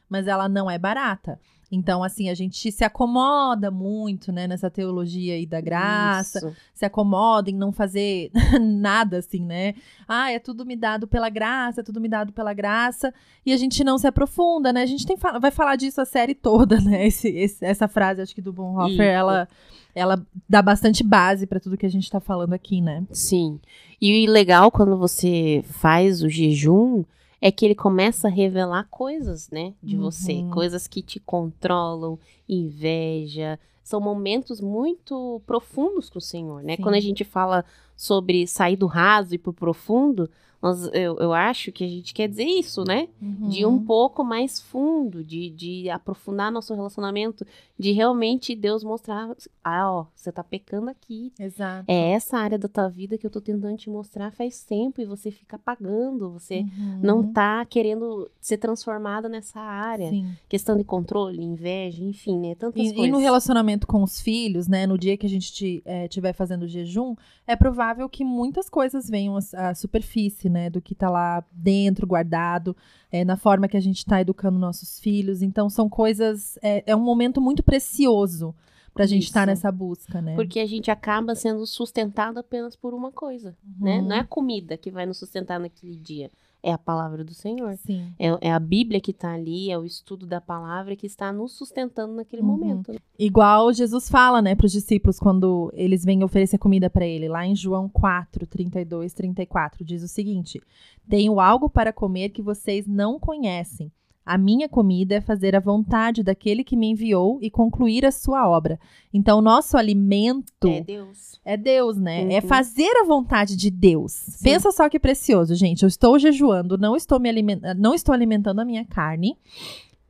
mas 0.09 0.27
ela 0.27 0.47
não 0.47 0.69
é 0.69 0.77
barata. 0.77 1.39
Então, 1.75 2.03
assim, 2.03 2.29
a 2.29 2.35
gente 2.35 2.71
se 2.71 2.83
acomoda 2.83 3.71
muito, 3.71 4.31
né, 4.31 4.45
nessa 4.45 4.69
teologia 4.69 5.33
aí 5.33 5.43
da 5.45 5.59
graça. 5.59 6.37
Isso. 6.37 6.55
se 6.71 6.85
acomoda 6.85 7.49
em 7.49 7.55
não 7.55 7.71
fazer 7.71 8.29
nada 8.61 9.17
assim, 9.17 9.43
né? 9.43 9.73
Ah, 10.07 10.31
é 10.31 10.37
tudo 10.37 10.67
me 10.67 10.75
dado 10.75 11.07
pela 11.07 11.29
graça, 11.29 11.81
é 11.81 11.83
tudo 11.83 11.99
me 11.99 12.07
dado 12.07 12.31
pela 12.31 12.53
graça, 12.53 13.11
e 13.43 13.51
a 13.51 13.57
gente 13.57 13.83
não 13.83 13.97
se 13.97 14.05
aprofunda, 14.05 14.71
né? 14.71 14.83
A 14.83 14.85
gente 14.85 15.03
tem, 15.05 15.17
vai 15.17 15.49
falar 15.49 15.75
disso 15.75 15.99
a 15.99 16.05
série 16.05 16.35
toda, 16.35 16.77
né? 16.81 17.07
Esse, 17.07 17.27
esse- 17.29 17.65
essa 17.65 17.87
frase, 17.87 18.21
acho 18.21 18.35
que 18.35 18.41
do 18.41 18.53
Bonhoeffer, 18.53 18.91
Isso. 18.93 19.01
ela, 19.01 19.47
ela 19.95 20.25
dá 20.49 20.61
bastante 20.61 21.03
base 21.03 21.45
pra 21.45 21.59
tudo 21.59 21.77
que 21.77 21.85
a 21.85 21.89
gente 21.89 22.09
tá 22.09 22.19
falando 22.19 22.53
aqui, 22.53 22.81
né? 22.81 23.03
Sim. 23.11 23.59
E 24.01 24.27
o 24.27 24.31
legal 24.31 24.71
quando 24.71 24.97
você 24.97 25.63
faz 25.67 26.21
o 26.23 26.29
jejum 26.29 27.03
é 27.41 27.51
que 27.51 27.65
ele 27.65 27.75
começa 27.75 28.27
a 28.27 28.31
revelar 28.31 28.87
coisas, 28.89 29.49
né, 29.49 29.73
de 29.83 29.97
você, 29.97 30.33
Uhum. 30.35 30.49
coisas 30.49 30.87
que 30.87 31.01
te 31.01 31.19
controlam, 31.19 32.17
inveja. 32.47 33.59
São 33.83 33.99
momentos 33.99 34.61
muito 34.61 35.41
profundos 35.45 36.09
com 36.09 36.17
o 36.17 36.21
Senhor, 36.21 36.63
né? 36.63 36.75
Sim. 36.77 36.81
Quando 36.81 36.95
a 36.95 36.99
gente 37.01 37.23
fala 37.25 37.65
sobre 37.97 38.47
sair 38.47 38.77
do 38.77 38.87
raso 38.87 39.35
e 39.35 39.37
pro 39.37 39.51
profundo, 39.53 40.29
nós, 40.63 40.85
eu, 40.93 41.17
eu 41.19 41.33
acho 41.33 41.71
que 41.73 41.83
a 41.83 41.87
gente 41.87 42.13
quer 42.13 42.29
dizer 42.29 42.45
isso, 42.45 42.83
né? 42.85 43.09
De 43.21 43.65
um 43.65 43.73
Uhum. 43.73 43.85
pouco 43.85 44.23
mais 44.23 44.61
fundo, 44.61 45.21
de, 45.23 45.49
de 45.49 45.89
aprofundar 45.89 46.49
nosso 46.51 46.73
relacionamento, 46.73 47.45
de 47.77 47.91
realmente 47.91 48.55
Deus 48.55 48.81
mostrar, 48.83 49.35
ah, 49.61 49.91
ó, 49.91 50.05
você 50.15 50.31
tá 50.31 50.41
pecando 50.43 50.89
aqui. 50.89 51.33
Exato. 51.37 51.83
É 51.87 52.11
essa 52.11 52.37
área 52.37 52.57
da 52.57 52.69
tua 52.69 52.87
vida 52.87 53.17
que 53.17 53.25
eu 53.27 53.29
tô 53.29 53.41
tentando 53.41 53.75
te 53.77 53.89
mostrar 53.89 54.31
faz 54.31 54.63
tempo 54.63 55.01
e 55.01 55.05
você 55.05 55.29
fica 55.31 55.57
apagando, 55.57 56.31
você 56.31 56.59
Uhum. 56.59 56.99
não 57.03 57.33
tá 57.33 57.65
querendo 57.65 58.31
ser 58.39 58.57
transformada 58.57 59.27
nessa 59.27 59.59
área. 59.59 60.09
Sim. 60.09 60.27
Questão 60.47 60.77
de 60.77 60.83
controle, 60.85 61.43
inveja, 61.43 62.03
enfim, 62.03 62.39
né? 62.39 62.55
Tantas 62.55 62.81
E, 62.81 62.93
coisas. 62.93 63.05
e 63.05 63.11
no 63.11 63.17
relacionamento 63.17 63.85
com 63.85 64.01
os 64.01 64.21
filhos, 64.21 64.67
né? 64.69 64.87
No 64.87 64.97
dia 64.97 65.17
que 65.17 65.25
a 65.25 65.29
gente 65.29 65.83
estiver 66.05 66.31
fazendo 66.31 66.63
o 66.63 66.67
jejum, 66.69 67.15
é 67.45 67.55
provável 67.55 68.07
que 68.07 68.23
muitas 68.23 68.69
coisas 68.69 69.09
venham 69.09 69.37
à 69.55 69.75
superfície, 69.75 70.49
né? 70.53 70.69
Do 70.69 70.81
que 70.81 70.95
tá 70.95 71.09
lá 71.09 71.43
dentro, 71.51 72.07
guardado, 72.07 72.75
é, 73.11 73.25
na 73.25 73.35
forma 73.35 73.67
que 73.67 73.75
a 73.75 73.81
gente 73.81 74.05
tá 74.05 74.21
educando 74.21 74.57
nossos 74.57 74.99
filhos. 74.99 75.41
Então, 75.41 75.69
são 75.69 75.89
coisas. 75.89 76.57
É, 76.61 76.83
é 76.91 76.95
um 76.95 77.03
momento 77.03 77.41
muito 77.41 77.61
precioso 77.61 78.55
pra 78.93 79.05
gente 79.05 79.23
estar 79.23 79.41
Isso. 79.41 79.47
nessa 79.47 79.71
busca, 79.71 80.21
né? 80.21 80.35
Porque 80.35 80.59
a 80.59 80.65
gente 80.65 80.91
acaba 80.91 81.35
sendo 81.35 81.65
sustentado 81.65 82.37
apenas 82.37 82.75
por 82.75 82.93
uma 82.93 83.11
coisa, 83.11 83.57
né? 83.79 83.99
Uhum. 83.99 84.07
Não 84.07 84.15
é 84.15 84.19
a 84.19 84.25
comida 84.25 84.77
que 84.77 84.91
vai 84.91 85.05
nos 85.05 85.17
sustentar 85.17 85.59
naquele 85.59 85.97
dia, 85.97 86.29
é 86.63 86.71
a 86.71 86.77
palavra 86.77 87.23
do 87.23 87.33
Senhor. 87.33 87.75
Sim. 87.77 88.13
É, 88.17 88.47
é 88.47 88.51
a 88.53 88.59
Bíblia 88.59 89.01
que 89.01 89.11
está 89.11 89.33
ali, 89.33 89.69
é 89.69 89.77
o 89.77 89.83
estudo 89.85 90.25
da 90.25 90.39
palavra 90.39 90.95
que 90.95 91.05
está 91.05 91.31
nos 91.33 91.51
sustentando 91.57 92.13
naquele 92.13 92.41
Uhum. 92.41 92.47
momento. 92.47 92.93
né? 92.93 92.99
Igual 93.19 93.71
Jesus 93.73 94.09
fala, 94.09 94.41
né, 94.41 94.55
para 94.55 94.65
os 94.65 94.71
discípulos 94.71 95.19
quando 95.19 95.69
eles 95.75 96.03
vêm 96.05 96.23
oferecer 96.23 96.57
comida 96.57 96.89
para 96.89 97.05
ele, 97.05 97.27
lá 97.27 97.45
em 97.45 97.55
João 97.55 97.89
4, 97.89 98.47
32, 98.47 99.13
34, 99.13 99.83
diz 99.83 100.01
o 100.01 100.07
seguinte: 100.07 100.61
Tenho 101.09 101.39
algo 101.39 101.69
para 101.69 101.91
comer 101.91 102.29
que 102.29 102.41
vocês 102.41 102.87
não 102.87 103.19
conhecem. 103.19 103.91
A 104.25 104.37
minha 104.37 104.69
comida 104.69 105.15
é 105.15 105.21
fazer 105.21 105.55
a 105.55 105.59
vontade 105.59 106.23
daquele 106.23 106.63
que 106.63 106.75
me 106.77 106.87
enviou 106.91 107.39
e 107.41 107.49
concluir 107.49 108.05
a 108.05 108.11
sua 108.11 108.47
obra. 108.47 108.79
Então, 109.13 109.39
o 109.39 109.41
nosso 109.41 109.77
alimento 109.77 110.67
É 110.67 110.81
Deus. 110.81 111.39
é 111.43 111.57
Deus, 111.57 111.97
né? 111.97 112.33
É 112.33 112.39
Uhum. 112.39 112.47
fazer 112.47 112.89
a 113.01 113.05
vontade 113.05 113.55
de 113.57 113.69
Deus. 113.69 114.13
Sim. 114.13 114.43
Pensa 114.45 114.71
só 114.71 114.87
que 114.87 114.97
precioso, 114.99 115.53
gente. 115.55 115.83
Eu 115.83 115.87
estou 115.87 116.17
jejuando, 116.17 116.77
não 116.77 116.95
estou 116.95 117.19
me 117.19 117.27
alimentando, 117.27 117.77
não 117.79 117.93
estou 117.93 118.13
alimentando 118.13 118.59
a 118.61 118.65
minha 118.65 118.85
carne. 118.85 119.35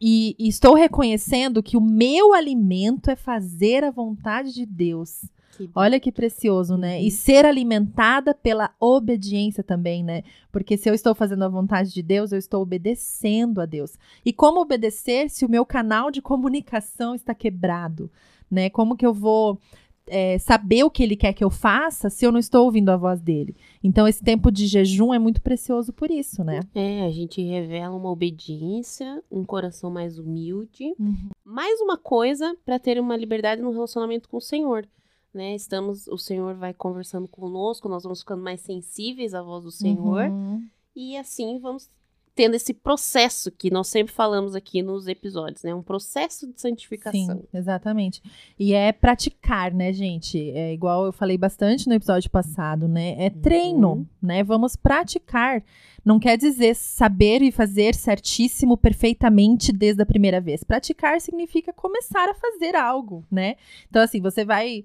E, 0.06 0.36
e 0.38 0.48
estou 0.50 0.74
reconhecendo 0.76 1.64
que 1.64 1.78
o 1.78 1.82
meu 1.82 2.34
alimento 2.34 3.10
é 3.10 3.16
fazer 3.16 3.84
a 3.86 3.90
vontade 3.92 4.54
de 4.54 4.66
Deus. 4.66 5.22
Que 5.56 5.70
Olha 5.76 6.00
que 6.00 6.12
precioso, 6.12 6.78
né? 6.78 6.98
Uhum. 6.98 7.04
E 7.04 7.12
ser 7.12 7.46
alimentada 7.46 8.34
pela 8.34 8.72
obediência 8.80 9.64
também, 9.64 10.04
né? 10.04 10.24
Porque 10.52 10.78
se 10.78 10.90
eu 10.90 10.94
estou 10.94 11.14
fazendo 11.14 11.44
a 11.44 11.50
vontade 11.50 11.94
de 11.94 12.02
Deus, 12.02 12.32
eu 12.32 12.40
estou 12.40 12.62
obedecendo 12.62 13.62
a 13.62 13.66
Deus. 13.66 13.94
E 14.26 14.34
como 14.34 14.62
obedecer 14.62 15.30
se 15.30 15.46
o 15.46 15.50
meu 15.50 15.66
canal 15.66 16.10
de 16.10 16.22
comunicação 16.22 17.14
está 17.14 17.34
quebrado, 17.34 18.10
né? 18.50 18.70
Como 18.70 18.98
que 18.98 19.06
eu 19.06 19.14
vou 19.14 19.60
é, 20.08 20.38
saber 20.38 20.84
o 20.84 20.90
que 20.90 21.04
ele 21.04 21.16
quer 21.16 21.34
que 21.34 21.44
eu 21.44 21.50
faça 21.50 22.10
se 22.10 22.26
eu 22.26 22.32
não 22.32 22.40
estou 22.40 22.66
ouvindo 22.66 22.90
a 22.90 22.98
voz 22.98 23.22
dele? 23.22 23.56
Então, 23.84 24.08
esse 24.08 24.24
tempo 24.24 24.52
de 24.52 24.68
jejum 24.68 25.14
é 25.14 25.20
muito 25.20 25.42
precioso 25.42 25.94
por 25.94 26.12
isso, 26.12 26.44
né? 26.44 26.62
É, 26.74 27.06
a 27.06 27.12
gente 27.12 27.42
revela 27.42 27.96
uma 27.96 28.10
obediência, 28.10 29.24
um 29.32 29.44
coração 29.44 29.90
mais 29.90 30.18
humilde. 30.18 30.94
Uhum. 31.00 31.30
Mais 31.46 31.80
uma 31.80 31.98
coisa 31.98 32.56
para 32.66 32.80
ter 32.80 33.00
uma 33.00 33.16
liberdade 33.16 33.62
no 33.62 33.72
relacionamento 33.72 34.28
com 34.28 34.38
o 34.38 34.42
Senhor. 34.42 34.88
Né? 35.34 35.56
Estamos, 35.56 36.08
o 36.08 36.18
Senhor 36.18 36.54
vai 36.56 36.74
conversando 36.74 37.28
conosco, 37.28 37.90
nós 37.90 38.04
vamos 38.04 38.20
ficando 38.20 38.44
mais 38.44 38.62
sensíveis 38.62 39.34
à 39.34 39.42
voz 39.42 39.64
do 39.64 39.72
Senhor. 39.72 40.30
Uhum. 40.30 40.64
E 40.96 41.18
assim 41.18 41.58
vamos 41.60 41.90
tendo 42.36 42.56
esse 42.56 42.74
processo 42.74 43.52
que 43.52 43.70
nós 43.70 43.88
sempre 43.88 44.12
falamos 44.12 44.56
aqui 44.56 44.82
nos 44.82 45.08
episódios, 45.08 45.62
né? 45.64 45.74
Um 45.74 45.84
processo 45.84 46.52
de 46.52 46.60
santificação. 46.60 47.12
Sim, 47.38 47.44
exatamente. 47.54 48.22
E 48.60 48.74
é 48.74 48.92
praticar, 48.92 49.72
né, 49.72 49.94
gente? 49.94 50.50
É 50.52 50.74
igual 50.74 51.06
eu 51.06 51.14
falei 51.14 51.38
bastante 51.38 51.88
no 51.88 51.94
episódio 51.94 52.32
passado, 52.32 52.88
né? 52.88 53.16
É 53.24 53.30
treino, 53.30 53.94
Uhum. 53.94 54.06
né? 54.22 54.44
Vamos 54.44 54.76
praticar. 54.76 55.64
Não 56.04 56.20
quer 56.20 56.36
dizer 56.38 56.76
saber 56.76 57.42
e 57.44 57.52
fazer 57.52 57.94
certíssimo, 57.94 58.78
perfeitamente 58.78 59.72
desde 59.72 60.02
a 60.02 60.06
primeira 60.06 60.42
vez. 60.42 60.64
Praticar 60.64 61.22
significa 61.22 61.72
começar 61.72 62.28
a 62.30 62.34
fazer 62.34 62.76
algo, 62.76 63.24
né? 63.32 63.56
Então, 63.88 64.02
assim, 64.02 64.20
você 64.20 64.44
vai 64.44 64.84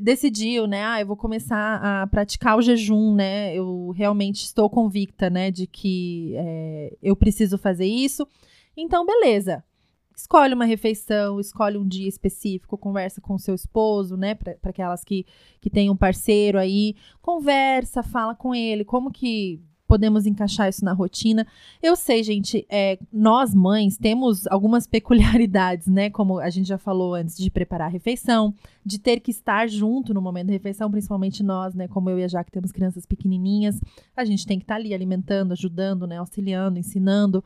decidiu, 0.00 0.66
né? 0.66 0.84
Ah, 0.84 1.00
eu 1.00 1.06
vou 1.06 1.16
começar 1.16 1.80
a 1.82 2.06
praticar 2.06 2.58
o 2.58 2.62
jejum, 2.62 3.14
né? 3.14 3.54
Eu 3.54 3.90
realmente 3.96 4.44
estou 4.44 4.68
convicta, 4.68 5.30
né, 5.30 5.50
de 5.50 5.66
que 5.66 6.34
é, 6.36 6.96
eu 7.02 7.16
preciso 7.16 7.56
fazer 7.56 7.86
isso. 7.86 8.26
Então, 8.76 9.06
beleza. 9.06 9.64
Escolhe 10.14 10.52
uma 10.52 10.64
refeição, 10.64 11.38
escolhe 11.38 11.78
um 11.78 11.86
dia 11.86 12.08
específico, 12.08 12.76
conversa 12.76 13.20
com 13.20 13.38
seu 13.38 13.54
esposo, 13.54 14.16
né? 14.16 14.34
Para 14.34 14.56
aquelas 14.64 15.04
que, 15.04 15.24
que 15.60 15.70
têm 15.70 15.90
um 15.90 15.96
parceiro 15.96 16.58
aí, 16.58 16.96
conversa, 17.22 18.02
fala 18.02 18.34
com 18.34 18.52
ele, 18.52 18.84
como 18.84 19.12
que 19.12 19.62
podemos 19.88 20.26
encaixar 20.26 20.68
isso 20.68 20.84
na 20.84 20.92
rotina. 20.92 21.46
Eu 21.82 21.96
sei, 21.96 22.22
gente, 22.22 22.66
é, 22.68 22.98
nós 23.10 23.54
mães 23.54 23.96
temos 23.96 24.46
algumas 24.46 24.86
peculiaridades, 24.86 25.88
né? 25.88 26.10
Como 26.10 26.38
a 26.38 26.50
gente 26.50 26.68
já 26.68 26.78
falou 26.78 27.14
antes, 27.14 27.36
de 27.36 27.50
preparar 27.50 27.88
a 27.88 27.90
refeição, 27.90 28.54
de 28.84 28.98
ter 28.98 29.18
que 29.18 29.30
estar 29.30 29.66
junto 29.66 30.12
no 30.12 30.20
momento 30.20 30.48
da 30.48 30.52
refeição, 30.52 30.90
principalmente 30.90 31.42
nós, 31.42 31.74
né? 31.74 31.88
Como 31.88 32.10
eu 32.10 32.18
e 32.18 32.24
a 32.24 32.28
Jaque 32.28 32.52
temos 32.52 32.70
crianças 32.70 33.06
pequenininhas, 33.06 33.80
a 34.14 34.24
gente 34.24 34.46
tem 34.46 34.58
que 34.58 34.64
estar 34.64 34.76
ali 34.76 34.92
alimentando, 34.92 35.52
ajudando, 35.52 36.06
né? 36.06 36.18
Auxiliando, 36.18 36.78
ensinando. 36.78 37.42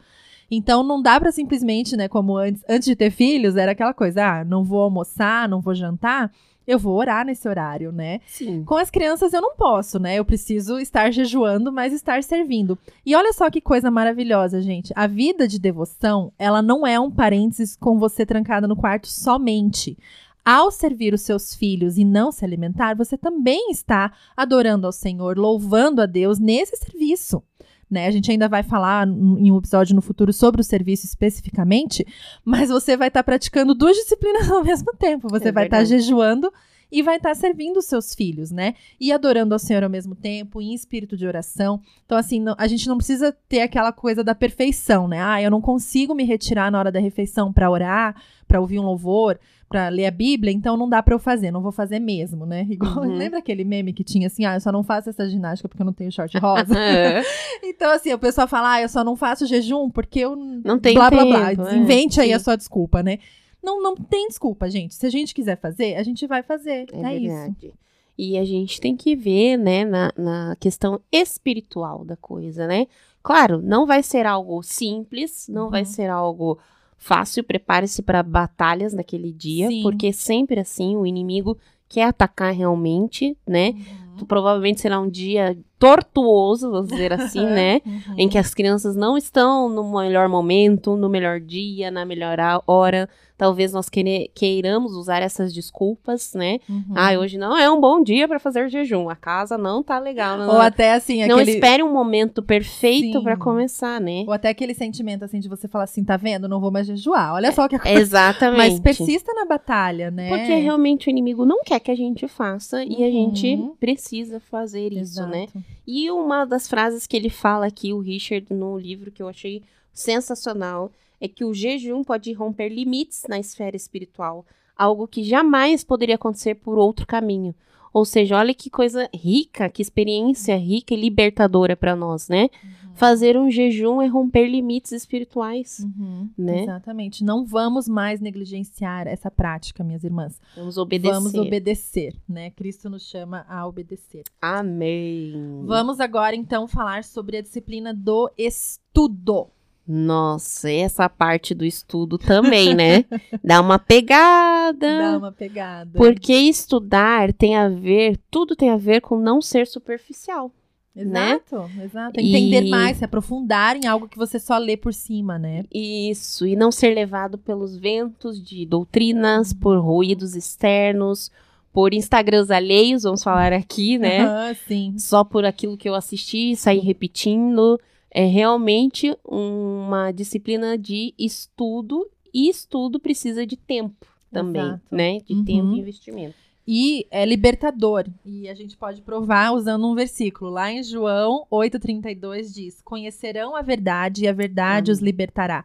Então 0.50 0.82
não 0.82 1.00
dá 1.00 1.18
pra 1.18 1.32
simplesmente, 1.32 1.96
né, 1.96 2.08
como 2.08 2.36
antes, 2.36 2.62
antes 2.68 2.86
de 2.86 2.94
ter 2.94 3.10
filhos, 3.10 3.56
era 3.56 3.72
aquela 3.72 3.94
coisa, 3.94 4.40
ah, 4.40 4.44
não 4.44 4.62
vou 4.62 4.82
almoçar, 4.82 5.48
não 5.48 5.62
vou 5.62 5.74
jantar, 5.74 6.30
eu 6.66 6.78
vou 6.78 6.96
orar 6.96 7.24
nesse 7.24 7.48
horário, 7.48 7.92
né? 7.92 8.20
Sim. 8.26 8.64
Com 8.64 8.76
as 8.76 8.90
crianças 8.90 9.32
eu 9.32 9.40
não 9.40 9.54
posso, 9.56 9.98
né? 9.98 10.16
Eu 10.16 10.24
preciso 10.24 10.78
estar 10.78 11.10
jejuando, 11.10 11.72
mas 11.72 11.92
estar 11.92 12.22
servindo. 12.22 12.78
E 13.04 13.14
olha 13.14 13.32
só 13.32 13.50
que 13.50 13.60
coisa 13.60 13.90
maravilhosa, 13.90 14.60
gente. 14.60 14.92
A 14.96 15.06
vida 15.06 15.46
de 15.48 15.58
devoção, 15.58 16.32
ela 16.38 16.62
não 16.62 16.86
é 16.86 16.98
um 16.98 17.10
parênteses 17.10 17.76
com 17.76 17.98
você 17.98 18.24
trancada 18.24 18.68
no 18.68 18.76
quarto 18.76 19.08
somente. 19.08 19.96
Ao 20.44 20.72
servir 20.72 21.14
os 21.14 21.22
seus 21.22 21.54
filhos 21.54 21.96
e 21.96 22.04
não 22.04 22.32
se 22.32 22.44
alimentar, 22.44 22.96
você 22.96 23.16
também 23.16 23.70
está 23.70 24.12
adorando 24.36 24.86
ao 24.86 24.92
Senhor, 24.92 25.38
louvando 25.38 26.02
a 26.02 26.06
Deus 26.06 26.40
nesse 26.40 26.76
serviço. 26.76 27.44
Né? 27.92 28.06
A 28.06 28.10
gente 28.10 28.30
ainda 28.30 28.48
vai 28.48 28.62
falar 28.62 29.06
em 29.06 29.52
um 29.52 29.58
episódio 29.58 29.94
no 29.94 30.00
futuro 30.00 30.32
sobre 30.32 30.62
o 30.62 30.64
serviço 30.64 31.04
especificamente, 31.04 32.06
mas 32.44 32.70
você 32.70 32.96
vai 32.96 33.08
estar 33.08 33.22
praticando 33.22 33.74
duas 33.74 33.94
disciplinas 33.96 34.48
ao 34.50 34.64
mesmo 34.64 34.94
tempo. 34.96 35.28
Você 35.28 35.48
É 35.48 35.52
vai 35.52 35.64
estar 35.66 35.78
verdade. 35.78 36.00
jejuando 36.02 36.50
e 36.90 37.02
vai 37.02 37.16
estar 37.16 37.34
servindo 37.34 37.78
os 37.78 37.86
seus 37.86 38.14
filhos, 38.14 38.50
né? 38.50 38.74
E 39.00 39.12
adorando 39.12 39.54
ao 39.54 39.58
Senhor 39.58 39.82
ao 39.82 39.88
mesmo 39.90 40.14
tempo, 40.14 40.60
em 40.60 40.74
espírito 40.74 41.16
de 41.16 41.26
oração. 41.26 41.80
Então, 42.04 42.18
assim, 42.18 42.38
não- 42.40 42.54
a 42.58 42.66
gente 42.66 42.86
não 42.86 42.96
precisa 42.98 43.34
ter 43.48 43.60
aquela 43.60 43.92
coisa 43.92 44.22
da 44.22 44.34
perfeição, 44.34 45.08
né? 45.08 45.18
Ah, 45.22 45.40
eu 45.40 45.50
não 45.50 45.60
consigo 45.60 46.14
me 46.14 46.24
retirar 46.24 46.70
na 46.70 46.78
hora 46.78 46.92
da 46.92 47.00
refeição 47.00 47.50
para 47.52 47.70
orar, 47.70 48.14
para 48.46 48.60
ouvir 48.60 48.78
um 48.78 48.82
louvor, 48.84 49.38
para 49.70 49.88
ler 49.88 50.04
a 50.04 50.10
Bíblia, 50.10 50.52
então 50.52 50.76
não 50.76 50.86
dá 50.86 51.02
para 51.02 51.14
eu 51.14 51.18
fazer, 51.18 51.50
não 51.50 51.62
vou 51.62 51.72
fazer 51.72 51.98
mesmo, 51.98 52.44
né? 52.44 52.66
Igual, 52.68 52.98
Uhum. 53.04 53.16
lembra 53.16 53.38
aquele 53.38 53.64
meme 53.64 53.94
que 53.94 54.04
tinha 54.04 54.26
assim, 54.26 54.44
ah, 54.44 54.52
eu 54.56 54.60
só 54.60 54.70
não 54.70 54.82
faço 54.82 55.08
essa 55.08 55.26
ginástica 55.26 55.66
porque 55.70 55.80
eu 55.80 55.86
não 55.86 55.94
tenho 55.94 56.12
short 56.12 56.36
rosa? 56.36 56.74
Então, 57.62 57.90
assim, 57.92 58.12
o 58.12 58.18
pessoal 58.18 58.48
fala, 58.48 58.72
ah, 58.74 58.82
eu 58.82 58.88
só 58.88 59.04
não 59.04 59.14
faço 59.16 59.46
jejum 59.46 59.88
porque 59.90 60.20
eu 60.20 60.34
Não 60.36 60.78
tem 60.78 60.94
blá, 60.94 61.10
blá, 61.10 61.24
blá. 61.24 61.48
tempo, 61.50 61.62
é, 61.68 61.76
Invente 61.76 62.20
aí 62.20 62.32
a 62.32 62.38
sua 62.40 62.56
desculpa, 62.56 63.02
né? 63.02 63.18
Não, 63.62 63.80
não 63.80 63.94
tem 63.94 64.26
desculpa, 64.28 64.68
gente. 64.68 64.94
Se 64.94 65.06
a 65.06 65.10
gente 65.10 65.32
quiser 65.32 65.56
fazer, 65.58 65.94
a 65.96 66.02
gente 66.02 66.26
vai 66.26 66.42
fazer. 66.42 66.86
É, 66.92 67.02
É, 67.12 67.16
isso. 67.16 67.28
verdade. 67.34 67.72
E 68.18 68.36
a 68.36 68.44
gente 68.44 68.80
tem 68.80 68.96
que 68.96 69.14
ver, 69.16 69.56
né, 69.56 69.84
na, 69.84 70.12
na 70.18 70.56
questão 70.60 71.00
espiritual 71.10 72.04
da 72.04 72.16
coisa, 72.16 72.66
né? 72.66 72.86
Claro, 73.22 73.62
não 73.62 73.86
vai 73.86 74.02
ser 74.02 74.26
algo 74.26 74.62
simples, 74.62 75.46
não 75.48 75.70
vai 75.70 75.82
Uhum. 75.82 75.86
ser 75.86 76.10
algo 76.10 76.58
fácil. 76.98 77.42
Prepare-se 77.44 78.02
para 78.02 78.22
batalhas 78.22 78.92
naquele 78.92 79.32
dia, 79.32 79.68
Sim. 79.68 79.82
porque 79.82 80.12
sempre 80.12 80.60
assim 80.60 80.96
o 80.96 81.06
inimigo 81.06 81.56
quer 81.88 82.04
atacar 82.04 82.52
realmente, 82.52 83.36
né? 83.46 83.70
Uhum. 84.18 84.26
Provavelmente 84.26 84.80
será 84.80 85.00
um 85.00 85.08
dia 85.08 85.56
tortuoso, 85.82 86.70
vamos 86.70 86.88
dizer 86.88 87.12
assim, 87.12 87.44
né? 87.44 87.80
Uhum. 87.84 88.14
Em 88.16 88.28
que 88.28 88.38
as 88.38 88.54
crianças 88.54 88.94
não 88.96 89.16
estão 89.16 89.68
no 89.68 89.82
melhor 90.00 90.28
momento, 90.28 90.96
no 90.96 91.08
melhor 91.08 91.40
dia, 91.40 91.90
na 91.90 92.04
melhor 92.04 92.38
hora. 92.66 93.08
Talvez 93.36 93.72
nós 93.72 93.88
queiramos 94.34 94.92
usar 94.92 95.20
essas 95.20 95.52
desculpas, 95.52 96.32
né? 96.32 96.60
Uhum. 96.68 96.84
Ah, 96.94 97.18
hoje 97.18 97.36
não 97.36 97.56
é 97.56 97.68
um 97.68 97.80
bom 97.80 98.00
dia 98.00 98.28
para 98.28 98.38
fazer 98.38 98.68
jejum. 98.68 99.08
A 99.08 99.16
casa 99.16 99.58
não 99.58 99.82
tá 99.82 99.98
legal. 99.98 100.38
Não, 100.38 100.48
Ou 100.48 100.60
até 100.60 100.92
assim, 100.92 101.26
não 101.26 101.38
aquele... 101.38 101.52
espere 101.56 101.82
um 101.82 101.92
momento 101.92 102.40
perfeito 102.40 103.20
para 103.20 103.36
começar, 103.36 104.00
né? 104.00 104.22
Ou 104.28 104.32
até 104.32 104.48
aquele 104.50 104.74
sentimento 104.74 105.24
assim 105.24 105.40
de 105.40 105.48
você 105.48 105.66
falar 105.66 105.84
assim, 105.84 106.04
tá 106.04 106.16
vendo? 106.16 106.48
Não 106.48 106.60
vou 106.60 106.70
mais 106.70 106.86
jejuar. 106.86 107.34
Olha 107.34 107.50
só 107.50 107.64
o 107.64 107.68
que 107.68 107.74
acontece. 107.74 108.00
Exatamente. 108.00 108.58
Mas 108.58 108.78
persista 108.78 109.32
na 109.34 109.44
batalha, 109.44 110.08
né? 110.12 110.28
Porque 110.28 110.54
realmente 110.54 111.08
o 111.08 111.10
inimigo 111.10 111.44
não 111.44 111.64
quer 111.64 111.80
que 111.80 111.90
a 111.90 111.96
gente 111.96 112.28
faça 112.28 112.84
e 112.84 112.94
a 113.02 113.06
Uhum. 113.06 113.34
gente 113.34 113.58
precisa 113.80 114.38
fazer 114.38 114.92
isso, 114.92 115.26
né? 115.26 115.48
E 115.86 116.10
uma 116.10 116.44
das 116.44 116.68
frases 116.68 117.06
que 117.06 117.16
ele 117.16 117.30
fala 117.30 117.66
aqui, 117.66 117.92
o 117.92 118.00
Richard, 118.00 118.52
no 118.52 118.78
livro 118.78 119.10
que 119.10 119.22
eu 119.22 119.28
achei 119.28 119.62
sensacional, 119.92 120.90
é 121.20 121.28
que 121.28 121.44
o 121.44 121.54
jejum 121.54 122.02
pode 122.02 122.32
romper 122.32 122.68
limites 122.68 123.24
na 123.28 123.38
esfera 123.38 123.76
espiritual, 123.76 124.44
algo 124.76 125.06
que 125.06 125.22
jamais 125.22 125.84
poderia 125.84 126.16
acontecer 126.16 126.56
por 126.56 126.78
outro 126.78 127.06
caminho. 127.06 127.54
Ou 127.92 128.04
seja, 128.04 128.38
olha 128.38 128.54
que 128.54 128.70
coisa 128.70 129.08
rica, 129.14 129.68
que 129.68 129.82
experiência 129.82 130.56
rica 130.56 130.94
e 130.94 131.00
libertadora 131.00 131.76
para 131.76 131.94
nós, 131.94 132.28
né? 132.28 132.48
Fazer 132.94 133.36
um 133.36 133.50
jejum 133.50 134.00
é 134.02 134.06
romper 134.06 134.46
limites 134.48 134.92
espirituais, 134.92 135.80
Uhum, 135.80 136.28
né? 136.36 136.62
Exatamente. 136.62 137.24
Não 137.24 137.44
vamos 137.44 137.88
mais 137.88 138.20
negligenciar 138.20 139.06
essa 139.06 139.30
prática, 139.30 139.82
minhas 139.82 140.04
irmãs. 140.04 140.38
Vamos 140.56 140.76
obedecer. 140.76 141.14
Vamos 141.14 141.34
obedecer, 141.34 142.14
né? 142.28 142.50
Cristo 142.50 142.88
nos 142.90 143.02
chama 143.02 143.44
a 143.48 143.66
obedecer. 143.66 144.22
Amém. 144.40 145.62
Vamos 145.64 146.00
agora, 146.00 146.36
então, 146.36 146.66
falar 146.68 147.04
sobre 147.04 147.36
a 147.38 147.42
disciplina 147.42 147.92
do 147.94 148.30
estudo. 148.36 149.48
Nossa, 149.86 150.70
essa 150.70 151.08
parte 151.08 151.54
do 151.54 151.64
estudo 151.64 152.16
também, 152.16 152.72
né? 152.74 153.04
Dá 153.42 153.60
uma 153.60 153.78
pegada. 153.80 154.98
Dá 154.98 155.18
uma 155.18 155.32
pegada. 155.32 155.98
Porque 155.98 156.32
estudar 156.32 157.32
tem 157.32 157.56
a 157.56 157.68
ver, 157.68 158.16
tudo 158.30 158.54
tem 158.54 158.70
a 158.70 158.76
ver 158.76 159.00
com 159.00 159.18
não 159.18 159.42
ser 159.42 159.66
superficial. 159.66 160.52
Exato, 160.94 161.70
exato. 161.82 162.20
E- 162.20 162.28
Entender 162.28 162.68
mais, 162.68 162.98
se 162.98 163.04
aprofundar 163.04 163.76
em 163.76 163.86
algo 163.86 164.08
que 164.08 164.16
você 164.18 164.38
só 164.38 164.58
lê 164.58 164.76
por 164.76 164.92
cima, 164.92 165.38
né? 165.38 165.64
Isso, 165.72 166.46
e 166.46 166.54
não 166.54 166.70
ser 166.70 166.94
levado 166.94 167.38
pelos 167.38 167.76
ventos 167.76 168.42
de 168.42 168.66
doutrinas, 168.66 169.52
por 169.52 169.78
ruídos 169.78 170.34
externos, 170.36 171.30
por 171.72 171.94
Instagrams 171.94 172.50
alheios, 172.50 173.04
vamos 173.04 173.22
falar 173.22 173.52
aqui, 173.52 173.96
né? 173.98 174.20
Aham, 174.26 174.54
sim. 174.66 174.94
Só 174.98 175.24
por 175.24 175.44
aquilo 175.44 175.76
que 175.76 175.88
eu 175.88 175.94
assisti, 175.94 176.54
sair 176.56 176.80
repetindo. 176.80 177.80
É 178.14 178.26
realmente 178.26 179.16
uma 179.24 180.12
disciplina 180.12 180.76
de 180.76 181.14
estudo, 181.18 182.06
e 182.34 182.48
estudo 182.50 183.00
precisa 183.00 183.46
de 183.46 183.56
tempo 183.56 184.06
também, 184.30 184.62
Exato. 184.62 184.82
né? 184.90 185.18
De 185.20 185.32
Uhum. 185.34 185.44
tempo 185.44 185.74
e 185.74 185.78
investimento. 185.78 186.34
E 186.66 187.06
é 187.10 187.24
libertador. 187.24 188.06
E 188.24 188.48
a 188.48 188.54
gente 188.54 188.76
pode 188.76 189.02
provar 189.02 189.52
usando 189.52 189.86
um 189.90 189.94
versículo. 189.94 190.50
Lá 190.50 190.70
em 190.70 190.82
João 190.82 191.46
8,32 191.50 192.52
diz: 192.54 192.80
Conhecerão 192.82 193.56
a 193.56 193.62
verdade 193.62 194.24
e 194.24 194.28
a 194.28 194.32
verdade 194.32 194.92
os 194.92 195.00
libertará. 195.00 195.64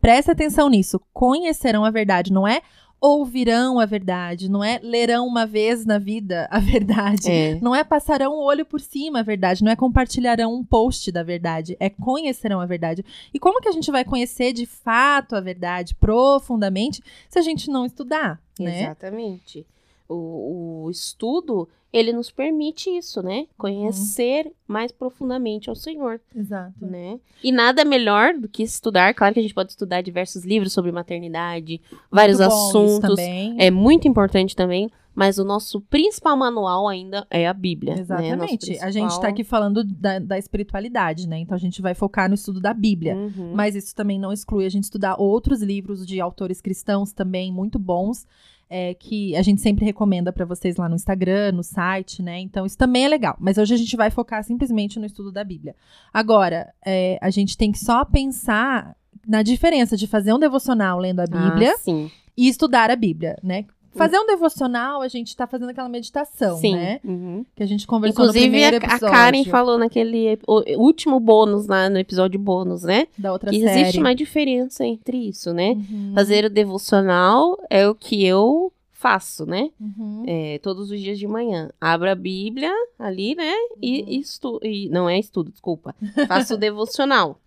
Presta 0.00 0.32
atenção 0.32 0.68
nisso. 0.68 1.00
Conhecerão 1.12 1.84
a 1.84 1.90
verdade, 1.90 2.32
não 2.32 2.46
é 2.46 2.62
ouvirão 3.00 3.78
a 3.78 3.86
verdade, 3.86 4.50
não 4.50 4.62
é 4.62 4.80
lerão 4.82 5.26
uma 5.26 5.46
vez 5.46 5.86
na 5.86 5.98
vida 5.98 6.48
a 6.50 6.58
verdade. 6.58 7.30
É. 7.30 7.58
Não 7.60 7.74
é 7.74 7.84
passarão 7.84 8.32
o 8.32 8.42
olho 8.42 8.66
por 8.66 8.80
cima 8.80 9.20
a 9.20 9.22
verdade, 9.22 9.62
não 9.62 9.70
é 9.70 9.76
compartilharão 9.76 10.52
um 10.54 10.64
post 10.64 11.10
da 11.12 11.22
verdade, 11.22 11.76
é 11.78 11.88
conhecerão 11.88 12.60
a 12.60 12.66
verdade. 12.66 13.04
E 13.32 13.38
como 13.38 13.60
que 13.60 13.68
a 13.68 13.72
gente 13.72 13.90
vai 13.90 14.04
conhecer 14.04 14.52
de 14.52 14.66
fato 14.66 15.36
a 15.36 15.40
verdade 15.40 15.94
profundamente 15.94 17.02
se 17.28 17.38
a 17.38 17.42
gente 17.42 17.70
não 17.70 17.86
estudar, 17.86 18.40
né? 18.58 18.82
Exatamente. 18.82 19.66
O, 20.08 20.84
o 20.84 20.90
estudo, 20.90 21.68
ele 21.92 22.12
nos 22.12 22.30
permite 22.30 22.90
isso, 22.90 23.22
né? 23.22 23.46
Conhecer 23.56 24.50
mais 24.66 24.92
profundamente 24.92 25.68
ao 25.68 25.76
Senhor, 25.76 26.20
Exato. 26.34 26.74
né? 26.80 27.18
E 27.42 27.52
nada 27.52 27.84
melhor 27.84 28.34
do 28.34 28.48
que 28.48 28.62
estudar. 28.62 29.14
Claro 29.14 29.34
que 29.34 29.40
a 29.40 29.42
gente 29.42 29.54
pode 29.54 29.70
estudar 29.70 30.02
diversos 30.02 30.44
livros 30.44 30.72
sobre 30.72 30.92
maternidade, 30.92 31.80
vários 32.10 32.40
assuntos. 32.40 33.08
também. 33.08 33.54
É 33.58 33.70
muito 33.70 34.06
importante 34.06 34.54
também, 34.54 34.90
mas 35.18 35.36
o 35.36 35.42
nosso 35.44 35.80
principal 35.80 36.36
manual 36.36 36.86
ainda 36.86 37.26
é 37.28 37.48
a 37.48 37.52
Bíblia. 37.52 37.96
Né? 37.96 38.00
Exatamente. 38.02 38.78
A 38.78 38.88
gente 38.92 39.02
principal- 39.02 39.20
tá 39.20 39.26
aqui 39.26 39.42
falando 39.42 39.82
da, 39.82 40.20
da 40.20 40.38
espiritualidade, 40.38 41.26
né? 41.28 41.38
Então 41.40 41.56
a 41.56 41.58
gente 41.58 41.82
vai 41.82 41.92
focar 41.92 42.28
no 42.28 42.36
estudo 42.36 42.60
da 42.60 42.72
Bíblia. 42.72 43.16
Uhum. 43.16 43.52
Mas 43.52 43.74
isso 43.74 43.92
também 43.96 44.16
não 44.16 44.32
exclui 44.32 44.64
a 44.64 44.68
gente 44.68 44.84
estudar 44.84 45.16
outros 45.20 45.60
livros 45.60 46.06
de 46.06 46.20
autores 46.20 46.60
cristãos 46.60 47.12
também 47.12 47.52
muito 47.52 47.80
bons, 47.80 48.24
é, 48.70 48.94
que 48.94 49.34
a 49.34 49.42
gente 49.42 49.60
sempre 49.60 49.84
recomenda 49.84 50.32
para 50.32 50.44
vocês 50.44 50.76
lá 50.76 50.88
no 50.88 50.94
Instagram, 50.94 51.50
no 51.50 51.64
site, 51.64 52.22
né? 52.22 52.38
Então 52.38 52.64
isso 52.64 52.78
também 52.78 53.04
é 53.04 53.08
legal. 53.08 53.34
Mas 53.40 53.58
hoje 53.58 53.74
a 53.74 53.76
gente 53.76 53.96
vai 53.96 54.12
focar 54.12 54.44
simplesmente 54.44 55.00
no 55.00 55.06
estudo 55.06 55.32
da 55.32 55.42
Bíblia. 55.42 55.74
Agora, 56.14 56.72
é, 56.86 57.18
a 57.20 57.30
gente 57.30 57.56
tem 57.58 57.72
que 57.72 57.78
só 57.80 58.04
pensar 58.04 58.94
na 59.26 59.42
diferença 59.42 59.96
de 59.96 60.06
fazer 60.06 60.32
um 60.32 60.38
devocional 60.38 61.00
lendo 61.00 61.18
a 61.20 61.24
Bíblia 61.26 61.72
Ah, 61.74 61.78
sim. 61.78 62.08
e 62.36 62.46
estudar 62.48 62.88
a 62.88 62.94
Bíblia, 62.94 63.36
né? 63.42 63.64
Fazer 63.98 64.18
um 64.18 64.26
devocional, 64.26 65.02
a 65.02 65.08
gente 65.08 65.36
tá 65.36 65.46
fazendo 65.46 65.68
aquela 65.70 65.88
meditação, 65.88 66.56
sim. 66.56 66.74
né? 66.74 67.00
Uhum. 67.04 67.44
Que 67.54 67.62
a 67.62 67.66
gente 67.66 67.86
conversou 67.86 68.24
no 68.24 68.30
Inclusive, 68.30 68.46
a, 68.46 68.50
primeiro 68.68 68.76
a 68.76 68.88
episódio 68.94 69.14
Karen 69.16 69.44
falou 69.44 69.78
naquele 69.78 70.38
último 70.76 71.20
bônus 71.20 71.66
lá 71.66 71.90
no 71.90 71.98
episódio 71.98 72.38
bônus, 72.40 72.82
né? 72.82 73.06
da 73.18 73.32
outra 73.32 73.50
Que 73.50 73.60
série. 73.60 73.80
existe 73.82 73.98
uma 74.00 74.14
diferença 74.14 74.84
entre 74.86 75.16
isso, 75.28 75.52
né? 75.52 75.70
Uhum, 75.72 76.12
Fazer 76.14 76.44
o 76.46 76.50
devocional 76.50 77.58
é 77.68 77.88
o 77.88 77.94
que 77.94 78.24
eu 78.24 78.72
faço, 78.92 79.46
né? 79.46 79.70
uhum. 79.80 80.24
É, 80.26 80.58
todos 80.58 80.90
os 80.90 81.00
dias 81.00 81.18
de 81.18 81.26
manhã. 81.26 81.70
Abro 81.80 82.10
a 82.10 82.14
Bíblia 82.16 82.72
ali, 82.98 83.34
né? 83.36 83.52
E, 83.80 84.00
Uhum. 84.02 84.08
e 84.08 84.18
estu 84.18 84.60
e 84.62 84.88
Não 84.88 85.08
é 85.08 85.18
estudo, 85.18 85.50
desculpa. 85.52 85.94
Faço 86.26 86.54
o 86.54 86.56
devocional. 86.58 87.38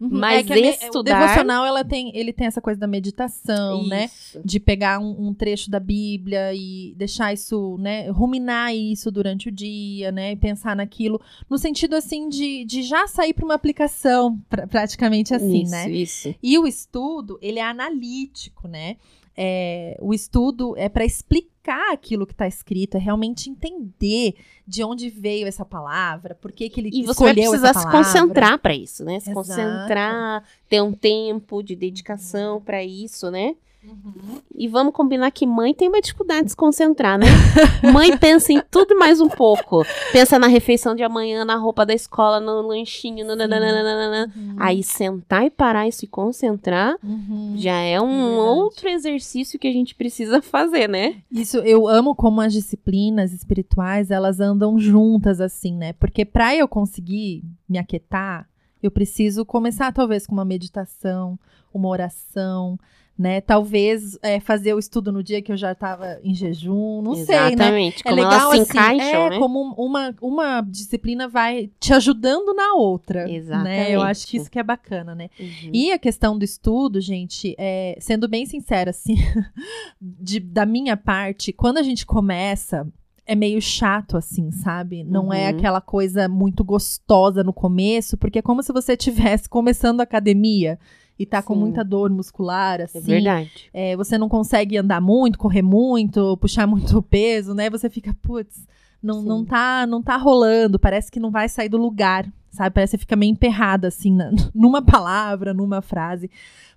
Uhum. 0.00 0.08
Mas 0.12 0.48
a 0.48 0.54
me- 0.54 0.60
estudar- 0.70 0.98
O 0.98 1.02
devocional, 1.02 1.66
ela 1.66 1.84
tem, 1.84 2.16
ele 2.16 2.32
tem 2.32 2.46
essa 2.46 2.60
coisa 2.60 2.78
da 2.78 2.86
meditação, 2.86 3.84
né? 3.88 4.04
Isso. 4.04 4.40
De 4.44 4.60
pegar 4.60 5.00
um, 5.00 5.28
um 5.28 5.34
trecho 5.34 5.68
da 5.70 5.80
Bíblia 5.80 6.54
e 6.54 6.94
deixar 6.96 7.32
isso, 7.32 7.76
né? 7.78 8.08
Ruminar 8.10 8.72
isso 8.74 9.10
durante 9.10 9.48
o 9.48 9.52
dia, 9.52 10.12
né? 10.12 10.32
E 10.32 10.36
pensar 10.36 10.76
naquilo. 10.76 11.20
No 11.50 11.58
sentido, 11.58 11.94
assim, 11.96 12.28
de, 12.28 12.64
de 12.64 12.82
já 12.82 13.08
sair 13.08 13.32
para 13.32 13.44
uma 13.44 13.54
aplicação, 13.54 14.38
pra- 14.48 14.66
praticamente 14.68 15.34
assim, 15.34 15.62
isso, 15.62 15.70
né? 15.72 15.90
Isso. 15.90 16.34
E 16.40 16.56
o 16.58 16.66
estudo, 16.66 17.36
ele 17.42 17.58
é 17.58 17.64
analítico, 17.64 18.68
né? 18.68 18.96
É, 19.40 19.96
o 20.00 20.12
estudo 20.12 20.74
é 20.76 20.88
para 20.88 21.04
explicar 21.04 21.92
aquilo 21.92 22.26
que 22.26 22.32
está 22.32 22.48
escrito, 22.48 22.96
é 22.96 23.00
realmente 23.00 23.48
entender 23.48 24.34
de 24.66 24.82
onde 24.82 25.08
veio 25.08 25.46
essa 25.46 25.64
palavra, 25.64 26.34
por 26.34 26.50
que, 26.50 26.68
que 26.68 26.80
ele 26.80 26.90
E 26.92 27.04
você 27.04 27.22
vai 27.22 27.34
precisar 27.34 27.72
se 27.72 27.88
concentrar 27.88 28.58
para 28.58 28.74
isso, 28.74 29.04
né? 29.04 29.20
Se 29.20 29.30
Exato. 29.30 29.46
concentrar, 29.46 30.42
ter 30.68 30.82
um 30.82 30.92
tempo 30.92 31.62
de 31.62 31.76
dedicação 31.76 32.60
para 32.60 32.82
isso, 32.82 33.30
né? 33.30 33.54
Uhum. 33.84 34.40
E 34.54 34.66
vamos 34.66 34.92
combinar 34.92 35.30
que 35.30 35.46
mãe 35.46 35.72
tem 35.72 35.88
uma 35.88 36.00
dificuldade 36.00 36.44
de 36.44 36.50
se 36.50 36.56
concentrar, 36.56 37.16
né? 37.18 37.26
mãe 37.92 38.16
pensa 38.18 38.52
em 38.52 38.60
tudo 38.70 38.98
mais 38.98 39.20
um 39.20 39.28
pouco. 39.28 39.84
Pensa 40.12 40.38
na 40.38 40.48
refeição 40.48 40.94
de 40.94 41.02
amanhã, 41.02 41.44
na 41.44 41.54
roupa 41.56 41.86
da 41.86 41.94
escola, 41.94 42.40
no 42.40 42.60
lanchinho, 42.66 43.24
nananana. 43.24 44.30
Uhum. 44.36 44.56
Aí 44.58 44.82
sentar 44.82 45.44
e 45.44 45.50
parar 45.50 45.86
e 45.86 45.92
se 45.92 46.06
concentrar 46.06 46.96
Uhum. 47.02 47.54
já 47.56 47.76
é 47.80 48.00
um 48.00 48.08
Verdade. 48.08 48.36
outro 48.48 48.88
exercício 48.88 49.58
que 49.58 49.68
a 49.68 49.72
gente 49.72 49.94
precisa 49.94 50.42
fazer, 50.42 50.88
né? 50.88 51.16
Isso, 51.30 51.58
eu 51.58 51.86
amo 51.88 52.14
como 52.14 52.40
as 52.40 52.52
disciplinas 52.52 53.32
espirituais, 53.32 54.10
elas 54.10 54.40
andam 54.40 54.78
juntas 54.78 55.40
assim, 55.40 55.74
né? 55.74 55.92
Porque 55.94 56.24
para 56.24 56.54
eu 56.54 56.66
conseguir 56.66 57.44
me 57.68 57.78
aquietar, 57.78 58.48
eu 58.82 58.90
preciso 58.90 59.44
começar 59.44 59.92
talvez 59.92 60.26
com 60.26 60.32
uma 60.34 60.44
meditação, 60.44 61.38
uma 61.72 61.88
oração, 61.88 62.78
né? 63.18 63.40
Talvez 63.40 64.16
é, 64.22 64.38
fazer 64.38 64.74
o 64.74 64.78
estudo 64.78 65.10
no 65.10 65.22
dia 65.24 65.42
que 65.42 65.50
eu 65.50 65.56
já 65.56 65.72
estava 65.72 66.20
em 66.22 66.32
jejum, 66.34 67.02
não 67.02 67.14
sei, 67.14 67.34
né? 67.36 67.48
Exatamente. 67.52 68.02
É 68.04 68.10
Como 68.10 68.14
legal 68.22 68.52
elas 68.52 68.68
se 68.68 68.78
assim, 68.78 68.94
encaixam, 68.94 69.26
é 69.26 69.30
né? 69.30 69.38
como 69.38 69.74
uma, 69.76 70.14
uma 70.22 70.60
disciplina 70.60 71.26
vai 71.26 71.68
te 71.80 71.92
ajudando 71.92 72.54
na 72.54 72.74
outra, 72.74 73.24
né? 73.24 73.32
Eu 73.32 73.34
Exatamente. 73.36 73.96
acho 74.02 74.26
que 74.28 74.36
isso 74.36 74.50
que 74.50 74.58
é 74.58 74.62
bacana, 74.62 75.14
né? 75.16 75.28
Uhum. 75.40 75.70
E 75.72 75.90
a 75.90 75.98
questão 75.98 76.38
do 76.38 76.44
estudo, 76.44 77.00
gente, 77.00 77.56
é, 77.58 77.98
sendo 78.00 78.28
bem 78.28 78.46
sincera, 78.46 78.90
assim, 78.90 79.16
de- 80.00 80.40
da 80.40 80.64
minha 80.64 80.96
parte, 80.96 81.52
quando 81.52 81.78
a 81.78 81.82
gente 81.82 82.06
começa, 82.06 82.86
é 83.26 83.34
meio 83.34 83.60
chato, 83.60 84.16
assim, 84.16 84.50
sabe? 84.50 85.02
Não 85.04 85.32
é 85.32 85.44
Uhum. 85.50 85.56
aquela 85.58 85.80
coisa 85.80 86.28
muito 86.28 86.64
gostosa 86.64 87.42
no 87.44 87.52
começo, 87.52 88.16
porque 88.16 88.38
é 88.38 88.42
como 88.42 88.62
se 88.62 88.72
você 88.72 88.92
estivesse 88.92 89.48
começando 89.48 90.00
a 90.00 90.04
academia 90.04 90.78
e 91.18 91.26
tá 91.26 91.42
com 91.42 91.54
Sim. 91.54 91.60
muita 91.60 91.84
dor 91.84 92.10
muscular, 92.10 92.80
assim. 92.80 92.98
É 92.98 93.00
verdade. 93.00 93.70
É, 93.74 93.96
você 93.96 94.16
não 94.16 94.28
consegue 94.28 94.76
andar 94.76 95.00
muito, 95.00 95.38
correr 95.38 95.62
muito, 95.62 96.36
puxar 96.36 96.66
muito 96.66 97.02
peso, 97.10 97.54
né? 97.54 97.68
Você 97.68 97.90
fica, 97.90 98.14
putz, 98.22 98.66
não, 99.02 99.20
Sim. 99.22 99.26
não, 99.28 99.44
tá, 99.44 99.86
não 99.86 100.02
tá 100.02 100.16
rolando, 100.16 100.78
parece 100.78 101.10
que 101.10 101.18
não 101.20 101.30
vai 101.30 101.48
sair 101.48 101.68
do 101.68 101.76
lugar, 101.76 102.30
sabe? 102.50 102.74
Parece 102.74 102.96
que 102.96 103.00
fica 103.02 103.16
meio 103.16 103.30
emperrada, 103.32 103.88
assim, 103.88 104.12
na- 104.12 104.30
numa 104.54 104.80
palavra, 104.80 105.52
numa 105.52 105.82
frase. 105.82 106.30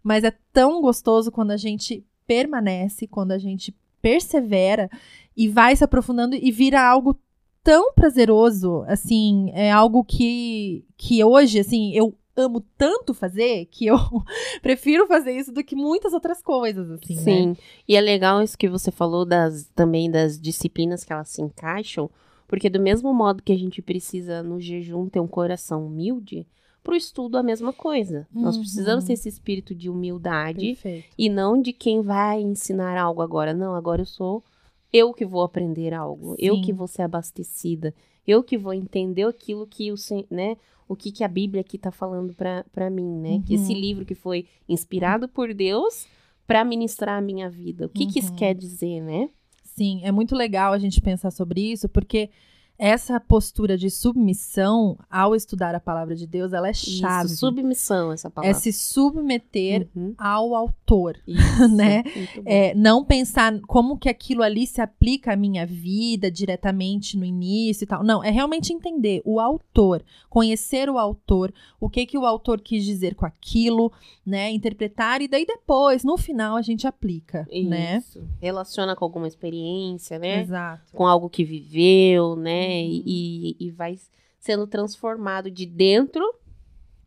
Mas 0.03 0.23
é 0.23 0.33
tão 0.51 0.81
gostoso 0.81 1.31
quando 1.31 1.51
a 1.51 1.57
gente 1.57 2.03
permanece, 2.25 3.05
quando 3.07 3.31
a 3.33 3.37
gente 3.37 3.75
persevera 4.01 4.89
e 5.37 5.47
vai 5.47 5.75
se 5.75 5.83
aprofundando 5.83 6.35
e 6.35 6.51
vira 6.51 6.81
algo 6.81 7.15
tão 7.63 7.93
prazeroso, 7.93 8.83
assim, 8.87 9.51
é 9.53 9.71
algo 9.71 10.03
que, 10.03 10.83
que 10.97 11.23
hoje, 11.23 11.59
assim, 11.59 11.91
eu 11.93 12.15
amo 12.35 12.61
tanto 12.77 13.13
fazer 13.13 13.65
que 13.65 13.87
eu 13.87 13.95
prefiro 14.61 15.05
fazer 15.07 15.31
isso 15.33 15.51
do 15.51 15.63
que 15.63 15.75
muitas 15.75 16.13
outras 16.13 16.41
coisas, 16.41 16.89
assim, 16.91 17.15
né? 17.15 17.21
Sim. 17.21 17.55
E 17.87 17.95
é 17.95 18.01
legal 18.01 18.41
isso 18.41 18.57
que 18.57 18.69
você 18.69 18.91
falou 18.91 19.25
das 19.25 19.69
também 19.75 20.09
das 20.09 20.39
disciplinas 20.39 21.03
que 21.03 21.11
elas 21.13 21.29
se 21.29 21.41
encaixam, 21.41 22.09
porque 22.47 22.69
do 22.69 22.79
mesmo 22.81 23.13
modo 23.13 23.43
que 23.43 23.51
a 23.53 23.57
gente 23.57 23.81
precisa 23.81 24.41
no 24.43 24.59
jejum 24.59 25.07
ter 25.07 25.19
um 25.19 25.27
coração 25.27 25.85
humilde, 25.87 26.47
pro 26.83 26.95
estudo 26.95 27.37
a 27.37 27.43
mesma 27.43 27.71
coisa. 27.71 28.27
Nós 28.33 28.55
Uhum. 28.55 28.61
precisamos 28.63 29.03
ter 29.05 29.13
esse 29.13 29.29
espírito 29.29 29.75
de 29.75 29.87
humildade 29.87 30.65
Perfeito. 30.65 31.05
e 31.15 31.29
não 31.29 31.61
de 31.61 31.71
quem 31.71 32.01
vai 32.01 32.41
ensinar 32.41 32.97
algo 32.97 33.21
agora. 33.21 33.53
Não, 33.53 33.75
agora 33.75 34.01
eu 34.01 34.05
sou 34.07 34.43
eu 34.91 35.13
que 35.13 35.23
vou 35.23 35.43
aprender 35.43 35.93
algo, 35.93 36.35
eu 36.39 36.55
Sim. 36.55 36.61
que 36.63 36.73
vou 36.73 36.87
ser 36.87 37.03
abastecida, 37.03 37.93
eu 38.27 38.43
que 38.43 38.57
vou 38.57 38.73
entender 38.73 39.23
aquilo 39.27 39.65
que 39.67 39.91
o, 39.91 39.95
né, 40.29 40.57
o 40.91 40.95
que, 40.95 41.11
que 41.11 41.23
a 41.23 41.27
Bíblia 41.27 41.61
aqui 41.61 41.77
tá 41.77 41.91
falando 41.91 42.33
pra 42.33 42.65
pra 42.71 42.89
mim, 42.89 43.17
né? 43.19 43.41
Que 43.45 43.53
esse 43.55 43.73
Uhum. 43.73 43.79
livro 43.79 44.05
que 44.05 44.15
foi 44.15 44.45
inspirado 44.67 45.27
por 45.27 45.53
Deus 45.53 46.05
para 46.45 46.63
ministrar 46.65 47.17
a 47.17 47.21
minha 47.21 47.49
vida. 47.49 47.85
O 47.85 47.89
que 47.89 48.05
que 48.05 48.19
isso 48.19 48.31
Uhum. 48.31 48.35
quer 48.37 48.53
dizer, 48.53 49.01
né? 49.01 49.29
Sim, 49.63 50.01
é 50.03 50.11
muito 50.11 50.35
legal 50.35 50.73
a 50.73 50.77
gente 50.79 50.99
pensar 51.01 51.31
sobre 51.31 51.61
isso, 51.61 51.87
porque 51.87 52.29
essa 52.83 53.19
postura 53.19 53.77
de 53.77 53.91
submissão 53.91 54.97
ao 55.07 55.35
estudar 55.35 55.75
a 55.75 55.79
palavra 55.79 56.15
de 56.15 56.25
Deus, 56.25 56.51
ela 56.51 56.67
é 56.67 56.73
chave. 56.73 57.27
Isso, 57.27 57.35
submissão 57.37 58.11
essa 58.11 58.27
é 58.27 58.31
palavra. 58.31 58.57
se 58.59 58.73
submeter 58.73 59.87
Uhum. 59.95 60.15
ao 60.17 60.55
autor. 60.55 61.15
Isso, 61.27 61.67
né? 61.69 62.03
É, 62.43 62.73
não 62.73 63.05
pensar 63.05 63.59
como 63.67 63.99
que 63.99 64.09
aquilo 64.09 64.41
ali 64.41 64.65
se 64.65 64.81
aplica 64.81 65.33
à 65.33 65.35
minha 65.35 65.63
vida 65.63 66.31
diretamente 66.31 67.15
no 67.17 67.23
início 67.23 67.83
e 67.83 67.87
tal. 67.87 68.03
Não, 68.03 68.23
é 68.23 68.31
realmente 68.31 68.73
entender 68.73 69.21
o 69.23 69.39
autor, 69.39 70.03
conhecer 70.27 70.89
o 70.89 70.97
autor, 70.97 71.53
o 71.79 71.87
que 71.87 72.05
que 72.07 72.17
o 72.17 72.25
autor 72.25 72.59
quis 72.61 72.83
dizer 72.83 73.13
com 73.13 73.27
aquilo, 73.27 73.91
né? 74.25 74.49
Interpretar 74.49 75.21
e 75.21 75.27
daí 75.27 75.45
depois, 75.45 76.03
no 76.03 76.17
final, 76.17 76.55
a 76.55 76.61
gente 76.63 76.87
aplica, 76.87 77.47
né? 77.65 77.97
Isso. 77.97 78.23
Relaciona 78.41 78.95
com 78.95 79.05
alguma 79.05 79.27
experiência, 79.27 80.17
né? 80.17 80.41
Exato. 80.41 80.91
com 80.93 81.05
algo 81.05 81.29
que 81.29 81.43
viveu, 81.43 82.35
né? 82.35 82.70
Uhum. 82.71 83.03
E, 83.05 83.57
e 83.59 83.71
vai 83.71 83.97
sendo 84.39 84.65
transformado 84.67 85.49
de 85.51 85.65
dentro 85.65 86.23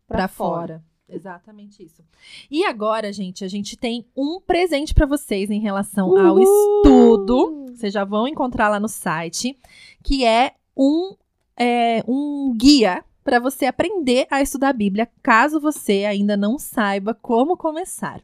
para 0.07 0.27
fora. 0.27 0.57
fora. 0.79 0.83
Exatamente 1.07 1.83
isso. 1.83 2.03
E 2.49 2.65
agora, 2.65 3.13
gente, 3.13 3.45
a 3.45 3.47
gente 3.47 3.77
tem 3.77 4.05
um 4.15 4.41
presente 4.41 4.93
pra 4.93 5.05
vocês 5.05 5.51
em 5.51 5.59
relação 5.59 6.17
ao 6.17 6.35
Uhul! 6.35 6.41
estudo. 6.41 7.65
Vocês 7.75 7.93
já 7.93 8.03
vão 8.03 8.27
encontrar 8.27 8.69
lá 8.69 8.79
no 8.79 8.87
site, 8.87 9.57
que 10.03 10.25
é 10.25 10.55
um, 10.75 11.15
é, 11.57 12.03
um 12.07 12.55
guia 12.57 13.03
para 13.23 13.39
você 13.39 13.65
aprender 13.65 14.27
a 14.29 14.41
estudar 14.41 14.69
a 14.69 14.73
Bíblia, 14.73 15.09
caso 15.21 15.59
você 15.59 16.05
ainda 16.05 16.37
não 16.37 16.59
saiba 16.59 17.13
como 17.13 17.57
começar. 17.57 18.21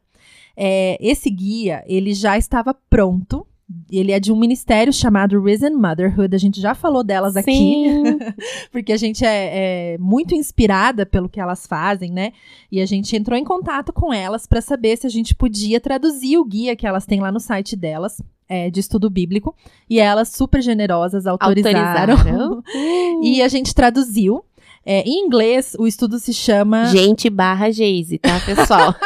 É, 0.56 0.98
esse 1.02 1.30
guia, 1.30 1.84
ele 1.88 2.14
já 2.14 2.38
estava 2.38 2.74
pronto. 2.74 3.46
Ele 3.92 4.12
é 4.12 4.20
de 4.20 4.32
um 4.32 4.36
ministério 4.36 4.92
chamado 4.92 5.42
Risen 5.42 5.76
Motherhood. 5.76 6.36
A 6.36 6.40
gente 6.40 6.60
já 6.60 6.74
falou 6.74 7.04
delas 7.04 7.36
aqui 7.36 7.52
Sim. 7.52 8.20
porque 8.72 8.92
a 8.92 8.98
gente 8.98 9.26
é, 9.26 9.94
é 9.94 9.98
muito 9.98 10.34
inspirada 10.34 11.06
pelo 11.06 11.30
que 11.30 11.40
elas 11.40 11.66
fazem, 11.68 12.12
né? 12.12 12.34
E 12.72 12.82
a 12.82 12.86
gente 12.86 13.16
entrou 13.16 13.38
em 13.38 13.44
contato 13.44 13.92
com 13.92 14.14
elas 14.14 14.46
para 14.46 14.62
saber 14.62 14.98
se 14.98 15.08
a 15.08 15.10
gente 15.10 15.36
podia 15.36 15.80
traduzir 15.80 16.38
o 16.38 16.46
guia 16.46 16.76
que 16.76 16.88
elas 16.88 17.06
têm 17.06 17.20
lá 17.20 17.32
no 17.32 17.40
site 17.40 17.76
delas. 17.76 18.22
é, 18.52 18.70
de 18.70 18.82
estudo 18.82 19.10
bíblico 19.10 19.56
e 19.90 19.98
elas 19.98 20.28
super 20.28 20.62
generosas 20.62 21.26
autorizaram, 21.26 22.16
Autorizaram. 22.16 22.64
e 23.24 23.42
a 23.42 23.48
gente 23.48 23.74
traduziu 23.74 24.44
É, 24.86 25.02
em 25.02 25.26
inglês 25.26 25.76
o 25.78 25.86
estudo 25.86 26.18
se 26.18 26.34
chama 26.34 26.86
Gente 26.86 27.30
barra 27.30 27.70
Geise, 27.70 28.18
tá, 28.18 28.40
pessoal? 28.40 28.96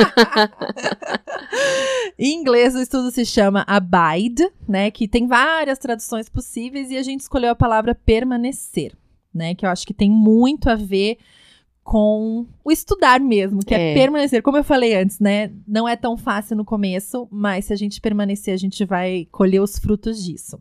Em 2.18 2.34
inglês, 2.34 2.76
o 2.76 2.80
estudo 2.80 3.12
se 3.12 3.26
chama 3.26 3.66
Abide, 3.68 4.50
né? 4.68 4.90
Que 4.90 5.08
tem 5.08 5.28
várias 5.28 5.78
traduções 5.78 6.30
possíveis 6.30 6.90
e 6.90 6.98
a 6.98 7.04
gente 7.04 7.22
escolheu 7.22 7.52
a 7.52 7.56
palavra 7.56 7.94
permanecer, 7.94 8.96
né? 9.34 9.54
Que 9.54 9.66
eu 9.66 9.70
acho 9.70 9.86
que 9.86 9.94
tem 9.94 10.10
muito 10.10 10.70
a 10.70 10.76
ver 10.76 11.18
com 11.84 12.48
o 12.64 12.72
estudar 12.72 13.20
mesmo, 13.20 13.60
que 13.60 13.76
é. 13.76 13.92
É. 13.92 13.94
permanecer. 13.94 14.42
Como 14.42 14.58
eu 14.58 14.64
falei 14.64 14.96
antes, 14.96 15.20
né? 15.20 15.52
Não 15.68 15.88
é 15.88 15.96
tão 15.96 16.18
fácil 16.18 16.56
no 16.56 16.66
começo, 16.66 17.28
mas 17.30 17.66
se 17.66 17.74
a 17.74 17.76
gente 17.76 18.00
permanecer, 18.00 18.54
a 18.54 18.58
gente 18.58 18.84
vai 18.86 19.28
colher 19.32 19.62
os 19.62 19.78
frutos 19.78 20.24
disso. 20.24 20.60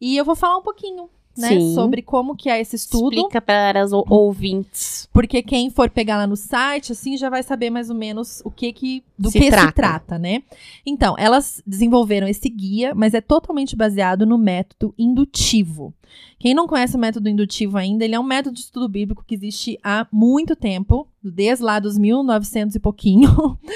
E 0.00 0.16
eu 0.16 0.24
vou 0.24 0.34
falar 0.34 0.58
um 0.58 0.62
pouquinho, 0.62 1.08
né? 1.36 1.48
Sobre 1.74 2.02
como 2.02 2.34
que 2.36 2.48
é 2.48 2.60
esse 2.60 2.76
estudo. 2.76 3.14
Explica 3.14 3.40
para 3.40 3.80
as 3.82 3.92
ou- 3.92 4.04
ouvintes. 4.08 5.08
Porque 5.12 5.42
quem 5.42 5.70
for 5.70 5.88
pegar 5.90 6.16
lá 6.18 6.26
no 6.26 6.36
site, 6.36 6.92
assim, 6.92 7.16
já 7.16 7.28
vai 7.30 7.42
saber 7.42 7.70
mais 7.70 7.90
ou 7.90 7.96
menos 7.96 8.40
o 8.44 8.50
que 8.50 8.72
que 8.72 9.04
do 9.18 9.30
Se 9.30 9.38
que 9.38 9.44
se 9.44 9.50
trata. 9.50 9.72
trata, 9.72 10.18
né? 10.18 10.42
Então, 10.84 11.14
elas 11.18 11.62
desenvolveram 11.66 12.26
esse 12.28 12.48
guia, 12.48 12.94
mas 12.94 13.14
é 13.14 13.20
totalmente 13.20 13.74
baseado 13.76 14.26
no 14.26 14.36
método 14.38 14.94
indutivo. 14.98 15.92
Quem 16.38 16.54
não 16.54 16.66
conhece 16.68 16.96
o 16.96 16.98
método 16.98 17.28
indutivo 17.28 17.76
ainda, 17.76 18.04
ele 18.04 18.14
é 18.14 18.20
um 18.20 18.22
método 18.22 18.54
de 18.54 18.60
estudo 18.60 18.88
bíblico 18.88 19.24
que 19.26 19.34
existe 19.34 19.78
há 19.82 20.06
muito 20.12 20.54
tempo, 20.54 21.08
desde 21.30 21.64
lá 21.64 21.78
dos 21.78 21.96
1900 21.98 22.74
e 22.76 22.80
pouquinho. 22.80 23.28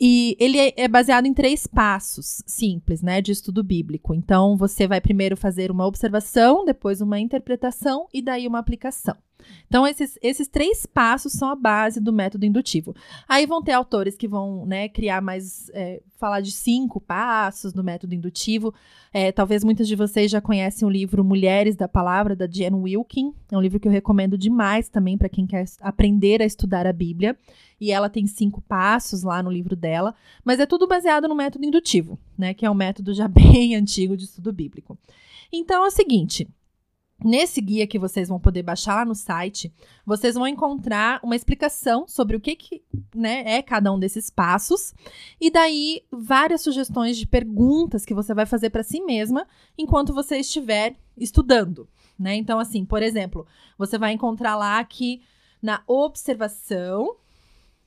E 0.00 0.36
ele 0.40 0.58
é- 0.58 0.74
é 0.76 0.88
baseado 0.88 1.26
em 1.26 1.32
três 1.32 1.66
passos 1.66 2.42
simples, 2.44 3.02
né, 3.02 3.22
de 3.22 3.30
estudo 3.30 3.62
bíblico. 3.62 4.12
Então, 4.14 4.56
você 4.56 4.86
vai 4.86 5.00
primeiro 5.00 5.36
fazer 5.36 5.70
uma 5.70 5.86
observação, 5.86 6.64
depois 6.64 7.00
uma 7.00 7.20
interpretação 7.20 8.06
e 8.12 8.20
daí 8.20 8.48
uma 8.48 8.58
aplicação. 8.58 9.14
Então, 9.66 9.86
esses, 9.86 10.18
esses 10.22 10.48
três 10.48 10.86
passos 10.86 11.32
são 11.32 11.48
a 11.50 11.56
base 11.56 12.00
do 12.00 12.12
método 12.12 12.46
indutivo. 12.46 12.94
Aí 13.28 13.46
vão 13.46 13.62
ter 13.62 13.72
autores 13.72 14.16
que 14.16 14.28
vão 14.28 14.64
né, 14.64 14.88
criar 14.88 15.20
mais, 15.20 15.70
é, 15.74 16.02
falar 16.16 16.40
de 16.40 16.52
cinco 16.52 17.00
passos 17.00 17.72
do 17.72 17.82
método 17.82 18.14
indutivo. 18.14 18.72
É, 19.12 19.32
talvez 19.32 19.64
muitas 19.64 19.88
de 19.88 19.96
vocês 19.96 20.30
já 20.30 20.40
conhecem 20.40 20.86
o 20.86 20.90
livro 20.90 21.24
Mulheres 21.24 21.74
da 21.74 21.88
Palavra, 21.88 22.36
da 22.36 22.46
Jen 22.46 22.74
Wilkin. 22.74 23.34
É 23.50 23.56
um 23.56 23.60
livro 23.60 23.80
que 23.80 23.88
eu 23.88 23.92
recomendo 23.92 24.38
demais 24.38 24.88
também 24.88 25.18
para 25.18 25.28
quem 25.28 25.46
quer 25.46 25.64
aprender 25.80 26.42
a 26.42 26.44
estudar 26.44 26.86
a 26.86 26.92
Bíblia. 26.92 27.36
E 27.80 27.90
ela 27.90 28.08
tem 28.08 28.26
cinco 28.26 28.60
passos 28.62 29.22
lá 29.22 29.42
no 29.42 29.50
livro 29.50 29.74
dela. 29.74 30.14
Mas 30.44 30.60
é 30.60 30.66
tudo 30.66 30.86
baseado 30.86 31.28
no 31.28 31.34
método 31.34 31.64
indutivo, 31.64 32.18
né? 32.38 32.54
Que 32.54 32.64
é 32.64 32.70
um 32.70 32.74
método 32.74 33.12
já 33.12 33.26
bem 33.28 33.74
antigo 33.74 34.16
de 34.16 34.24
estudo 34.24 34.52
bíblico. 34.52 34.98
Então 35.52 35.84
é 35.84 35.88
o 35.88 35.90
seguinte. 35.90 36.48
Nesse 37.24 37.62
guia 37.62 37.86
que 37.86 37.98
vocês 37.98 38.28
vão 38.28 38.38
poder 38.38 38.62
baixar 38.62 38.96
lá 38.96 39.04
no 39.04 39.14
site, 39.14 39.72
vocês 40.04 40.34
vão 40.34 40.46
encontrar 40.46 41.18
uma 41.22 41.34
explicação 41.34 42.06
sobre 42.06 42.36
o 42.36 42.40
que, 42.40 42.54
que 42.54 42.82
né, 43.14 43.42
é 43.46 43.62
cada 43.62 43.90
um 43.90 43.98
desses 43.98 44.28
passos, 44.28 44.92
e 45.40 45.50
daí 45.50 46.02
várias 46.12 46.60
sugestões 46.60 47.16
de 47.16 47.26
perguntas 47.26 48.04
que 48.04 48.12
você 48.12 48.34
vai 48.34 48.44
fazer 48.44 48.68
para 48.68 48.82
si 48.82 49.00
mesma 49.00 49.46
enquanto 49.78 50.12
você 50.12 50.36
estiver 50.36 50.94
estudando. 51.16 51.88
Né? 52.18 52.34
Então, 52.36 52.58
assim, 52.58 52.84
por 52.84 53.02
exemplo, 53.02 53.46
você 53.78 53.96
vai 53.96 54.12
encontrar 54.12 54.54
lá 54.54 54.84
que 54.84 55.22
na 55.62 55.82
observação 55.86 57.16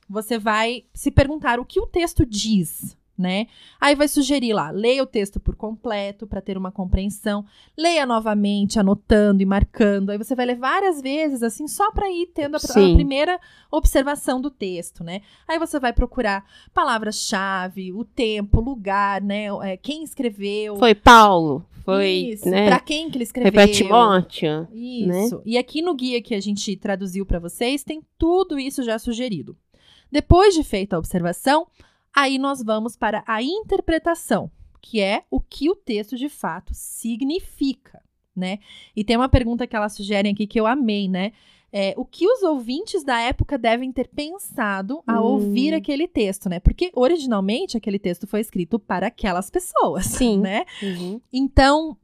você 0.08 0.38
vai 0.38 0.84
se 0.92 1.08
perguntar 1.10 1.60
o 1.60 1.64
que 1.64 1.80
o 1.80 1.86
texto 1.86 2.26
diz. 2.26 2.96
Né? 3.20 3.48
Aí 3.78 3.94
vai 3.94 4.08
sugerir 4.08 4.54
lá, 4.54 4.70
leia 4.70 5.02
o 5.02 5.06
texto 5.06 5.38
por 5.38 5.54
completo 5.54 6.26
para 6.26 6.40
ter 6.40 6.56
uma 6.56 6.72
compreensão, 6.72 7.44
leia 7.76 8.06
novamente, 8.06 8.80
anotando 8.80 9.42
e 9.42 9.46
marcando. 9.46 10.08
Aí 10.08 10.16
você 10.16 10.34
vai 10.34 10.46
ler 10.46 10.56
várias 10.56 11.02
vezes, 11.02 11.42
assim, 11.42 11.68
só 11.68 11.92
para 11.92 12.10
ir 12.10 12.28
tendo 12.34 12.54
a, 12.56 12.58
a 12.58 12.94
primeira 12.94 13.38
observação 13.70 14.40
do 14.40 14.50
texto, 14.50 15.04
né? 15.04 15.20
Aí 15.46 15.58
você 15.58 15.78
vai 15.78 15.92
procurar 15.92 16.46
palavras-chave, 16.72 17.92
o 17.92 18.06
tempo, 18.06 18.58
o 18.58 18.64
lugar, 18.64 19.20
né? 19.20 19.48
É, 19.62 19.76
quem 19.76 20.02
escreveu. 20.02 20.76
Foi 20.76 20.94
Paulo, 20.94 21.66
foi, 21.84 22.08
Isso, 22.08 22.48
né? 22.48 22.68
pra 22.68 22.80
quem 22.80 23.10
que 23.10 23.18
ele 23.18 23.26
Foi 23.26 23.42
escreveu. 23.42 23.52
pra 23.52 23.68
Timóteo. 23.68 24.66
Isso. 24.72 25.42
E 25.44 25.58
aqui 25.58 25.82
no 25.82 25.94
guia 25.94 26.22
que 26.22 26.34
a 26.34 26.40
gente 26.40 26.74
traduziu 26.74 27.26
para 27.26 27.38
vocês, 27.38 27.84
tem 27.84 28.02
tudo 28.16 28.58
isso 28.58 28.82
já 28.82 28.98
sugerido. 28.98 29.54
Depois 30.10 30.54
de 30.54 30.64
feita 30.64 30.96
a 30.96 30.98
observação, 30.98 31.66
aí 32.14 32.38
nós 32.38 32.62
vamos 32.62 32.96
para 32.96 33.22
a 33.26 33.42
interpretação, 33.42 34.50
que 34.80 35.00
é 35.00 35.24
o 35.30 35.40
que 35.40 35.68
o 35.70 35.76
texto 35.76 36.16
de 36.16 36.28
fato 36.28 36.72
significa, 36.74 38.02
né? 38.34 38.58
E 38.94 39.04
tem 39.04 39.16
uma 39.16 39.28
pergunta 39.28 39.66
que 39.66 39.76
elas 39.76 39.92
sugerem 39.94 40.32
aqui 40.32 40.46
que 40.46 40.58
eu 40.58 40.66
amei, 40.66 41.08
né? 41.08 41.32
É, 41.72 41.94
o 41.96 42.04
que 42.04 42.26
os 42.26 42.42
ouvintes 42.42 43.04
da 43.04 43.20
época 43.20 43.56
devem 43.56 43.92
ter 43.92 44.08
pensado 44.08 45.02
ao 45.06 45.24
Hum. 45.24 45.32
ouvir 45.34 45.72
aquele 45.72 46.08
texto, 46.08 46.48
né? 46.48 46.58
Porque 46.58 46.90
originalmente 46.94 47.76
aquele 47.76 47.98
texto 47.98 48.26
foi 48.26 48.40
escrito 48.40 48.76
para 48.78 49.06
aquelas 49.06 49.48
pessoas, 49.50 50.06
Sim. 50.06 50.40
né? 50.40 50.64
Uhum. 50.82 51.20
Então, 51.32 51.96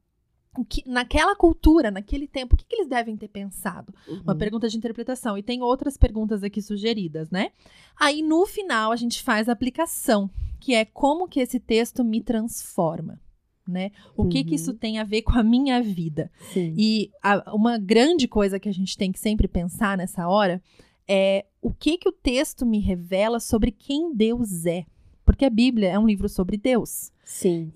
o 0.59 0.65
que, 0.65 0.83
naquela 0.89 1.35
cultura, 1.37 1.91
naquele 1.91 2.27
tempo, 2.27 2.55
o 2.55 2.59
que, 2.59 2.65
que 2.65 2.77
eles 2.77 2.89
devem 2.89 3.17
ter 3.17 3.29
pensado? 3.29 3.93
Uma 4.09 4.33
Uhum. 4.33 4.39
pergunta 4.39 4.69
de 4.69 4.77
interpretação. 4.77 5.37
E 5.37 5.43
tem 5.43 5.63
outras 5.63 5.97
perguntas 5.97 6.43
aqui 6.43 6.61
sugeridas, 6.63 7.31
né? 7.31 7.51
Aí, 7.99 8.23
no 8.23 8.45
final, 8.47 8.93
a 8.93 8.97
gente 8.97 9.23
faz 9.23 9.49
a 9.49 9.53
aplicação, 9.53 10.31
que 10.61 10.75
é 10.75 10.85
como 10.85 11.29
que 11.29 11.41
esse 11.41 11.59
texto 11.61 12.03
me 12.05 12.21
transforma, 12.21 13.21
né? 13.67 13.91
O 14.17 14.27
que 14.29 14.43
que 14.45 14.51
Uhum. 14.51 14.57
isso 14.57 14.75
tem 14.75 14.99
a 14.99 15.05
ver 15.05 15.23
com 15.23 15.33
a 15.39 15.43
minha 15.43 15.83
vida? 15.83 16.31
Sim. 16.53 16.75
E 16.77 17.11
a- 17.23 17.53
uma 17.55 17.79
grande 17.79 18.27
coisa 18.29 18.59
que 18.59 18.69
a 18.69 18.73
gente 18.73 18.97
tem 18.97 19.11
que 19.13 19.19
sempre 19.19 19.47
pensar 19.49 19.97
nessa 19.99 20.29
hora 20.29 20.63
é 21.09 21.45
o 21.63 21.73
que 21.73 21.99
que 21.99 22.09
o 22.09 22.13
texto 22.13 22.65
me 22.67 22.79
revela 22.81 23.39
sobre 23.41 23.71
quem 23.71 24.15
Deus 24.15 24.67
é. 24.67 24.85
Porque 25.25 25.45
a 25.45 25.51
Bíblia 25.51 25.89
é 25.91 25.99
um 25.99 26.07
livro 26.07 26.29
sobre 26.29 26.57
Deus. 26.57 27.11
Sim. 27.25 27.71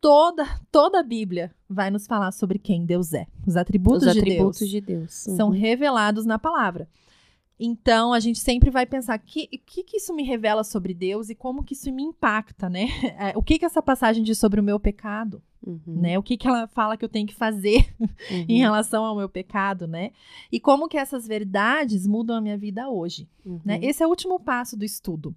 Toda, 0.00 0.44
toda 0.70 1.00
a 1.00 1.02
Bíblia 1.02 1.52
vai 1.68 1.90
nos 1.90 2.06
falar 2.06 2.30
sobre 2.32 2.58
quem 2.58 2.84
Deus 2.86 3.12
é. 3.12 3.26
Os 3.46 3.56
atributos, 3.56 4.06
Os 4.06 4.12
de 4.12 4.18
atributos 4.20 4.58
Deus 4.60 4.70
de 4.70 4.80
Deus. 4.80 5.12
são 5.12 5.48
Uhum. 5.48 5.54
revelados 5.54 6.24
na 6.24 6.38
palavra. 6.38 6.88
Então, 7.60 8.12
a 8.12 8.20
gente 8.20 8.38
sempre 8.38 8.70
vai 8.70 8.86
pensar, 8.86 9.18
o 9.18 9.22
que, 9.22 9.48
que, 9.66 9.82
que 9.82 9.96
isso 9.96 10.14
me 10.14 10.22
revela 10.22 10.62
sobre 10.62 10.94
Deus 10.94 11.28
e 11.28 11.34
como 11.34 11.64
que 11.64 11.72
isso 11.74 11.90
me 11.92 12.04
impacta, 12.04 12.68
né? 12.70 12.86
É, 13.18 13.36
O 13.36 13.42
que 13.42 13.58
que 13.58 13.64
essa 13.64 13.82
passagem 13.82 14.22
diz 14.22 14.38
sobre 14.38 14.60
o 14.60 14.62
meu 14.62 14.78
pecado, 14.78 15.42
Uhum. 15.66 15.80
né? 15.86 16.16
O 16.16 16.22
que 16.22 16.36
que 16.36 16.46
ela 16.46 16.68
fala 16.68 16.96
que 16.96 17.04
eu 17.04 17.08
tenho 17.08 17.26
que 17.26 17.34
fazer 17.34 17.92
Uhum. 18.30 18.44
em 18.48 18.58
relação 18.58 19.04
ao 19.04 19.16
meu 19.16 19.28
pecado, 19.28 19.88
né? 19.88 20.12
E 20.52 20.60
como 20.60 20.86
que 20.88 20.96
essas 20.96 21.26
verdades 21.26 22.06
mudam 22.06 22.36
a 22.36 22.40
minha 22.40 22.56
vida 22.56 22.88
hoje, 22.88 23.28
Uhum. 23.44 23.60
né? 23.64 23.80
Esse 23.82 24.04
é 24.04 24.06
o 24.06 24.10
último 24.10 24.38
passo 24.38 24.76
do 24.76 24.84
estudo. 24.84 25.34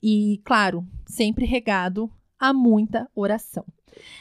E, 0.00 0.40
claro, 0.44 0.86
sempre 1.04 1.44
regado 1.44 2.08
a 2.38 2.52
muita 2.52 3.10
oração. 3.12 3.64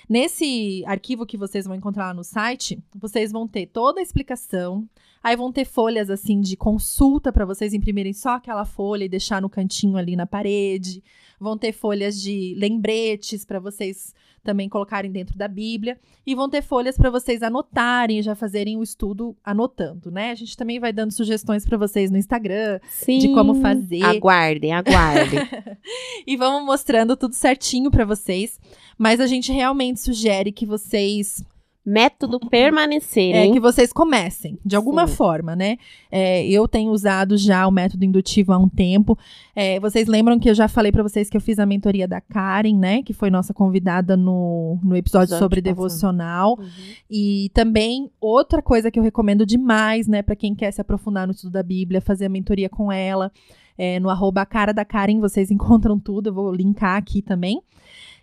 Nesse 0.07 0.83
arquivo 0.85 1.25
que 1.25 1.37
vocês 1.37 1.65
vão 1.65 1.75
encontrar 1.75 2.07
lá 2.07 2.13
no 2.13 2.23
site, 2.23 2.81
vocês 2.93 3.31
vão 3.31 3.47
ter 3.47 3.67
toda 3.67 3.99
a 3.99 4.03
explicação. 4.03 4.87
Aí 5.25 5.35
vão 5.35 5.51
ter 5.51 5.65
folhas 5.65 6.11
assim 6.11 6.39
de 6.39 6.55
consulta 6.55 7.33
para 7.33 7.47
vocês 7.47 7.73
imprimirem 7.73 8.13
só 8.13 8.35
aquela 8.35 8.63
folha 8.63 9.05
e 9.05 9.09
deixar 9.09 9.41
no 9.41 9.49
cantinho 9.49 9.97
ali 9.97 10.15
na 10.15 10.27
parede. 10.27 11.03
Vão 11.39 11.57
ter 11.57 11.71
folhas 11.71 12.21
de 12.21 12.53
lembretes 12.55 13.43
para 13.43 13.59
vocês 13.59 14.13
também 14.43 14.69
colocarem 14.69 15.11
dentro 15.11 15.35
da 15.35 15.47
Bíblia 15.47 15.97
e 16.27 16.35
vão 16.35 16.47
ter 16.47 16.61
folhas 16.61 16.95
para 16.95 17.09
vocês 17.09 17.41
anotarem 17.41 18.19
e 18.19 18.21
já 18.21 18.35
fazerem 18.35 18.77
o 18.77 18.83
estudo 18.83 19.35
anotando, 19.43 20.11
né? 20.11 20.29
A 20.29 20.35
gente 20.35 20.55
também 20.55 20.79
vai 20.79 20.93
dando 20.93 21.11
sugestões 21.11 21.65
para 21.65 21.79
vocês 21.79 22.11
no 22.11 22.19
Instagram 22.19 22.79
Sim. 22.87 23.17
de 23.17 23.29
como 23.29 23.55
fazer. 23.55 24.03
Aguardem, 24.03 24.73
aguardem. 24.73 25.39
e 26.27 26.37
vamos 26.37 26.63
mostrando 26.63 27.17
tudo 27.17 27.33
certinho 27.33 27.89
para 27.89 28.05
vocês. 28.05 28.59
Mas 28.95 29.19
a 29.19 29.25
gente 29.25 29.51
realmente 29.51 30.01
sugere 30.01 30.51
que 30.51 30.67
vocês 30.67 31.43
Método 31.85 32.39
permanecer, 32.39 33.35
é, 33.35 33.45
hein? 33.45 33.53
que 33.53 33.59
vocês 33.59 33.91
comecem, 33.91 34.57
de 34.65 34.75
alguma 34.75 35.07
Sim. 35.07 35.15
forma, 35.15 35.55
né? 35.55 35.77
É, 36.11 36.47
eu 36.47 36.67
tenho 36.67 36.91
usado 36.91 37.37
já 37.37 37.67
o 37.67 37.71
método 37.71 38.05
indutivo 38.05 38.53
há 38.53 38.57
um 38.57 38.69
tempo. 38.69 39.17
É, 39.55 39.79
vocês 39.79 40.07
lembram 40.07 40.39
que 40.39 40.49
eu 40.49 40.55
já 40.55 40.67
falei 40.67 40.91
para 40.91 41.03
vocês 41.03 41.29
que 41.29 41.37
eu 41.37 41.41
fiz 41.41 41.59
a 41.59 41.65
mentoria 41.65 42.07
da 42.07 42.21
Karen, 42.21 42.77
né? 42.77 43.03
Que 43.03 43.13
foi 43.13 43.29
nossa 43.29 43.53
convidada 43.53 44.15
no, 44.15 44.79
no 44.83 44.95
episódio 44.95 45.15
Episódio 45.25 45.37
sobre 45.37 45.61
devocional. 45.61 46.57
Uhum. 46.59 46.67
E 47.09 47.49
também 47.53 48.11
outra 48.19 48.61
coisa 48.61 48.91
que 48.91 48.99
eu 48.99 49.03
recomendo 49.03 49.45
demais, 49.45 50.07
né, 50.07 50.21
para 50.21 50.35
quem 50.35 50.53
quer 50.53 50.71
se 50.71 50.81
aprofundar 50.81 51.25
no 51.25 51.31
estudo 51.31 51.51
da 51.51 51.63
Bíblia, 51.63 52.01
fazer 52.01 52.25
a 52.25 52.29
mentoria 52.29 52.69
com 52.69 52.91
ela. 52.91 53.31
É, 53.77 53.99
no 53.99 54.09
arroba 54.09 54.41
a 54.41 54.45
cara 54.45 54.73
da 54.73 54.85
Karen, 54.85 55.19
vocês 55.19 55.51
encontram 55.51 55.99
tudo, 55.99 56.29
eu 56.29 56.33
vou 56.33 56.53
linkar 56.53 56.97
aqui 56.97 57.21
também. 57.21 57.61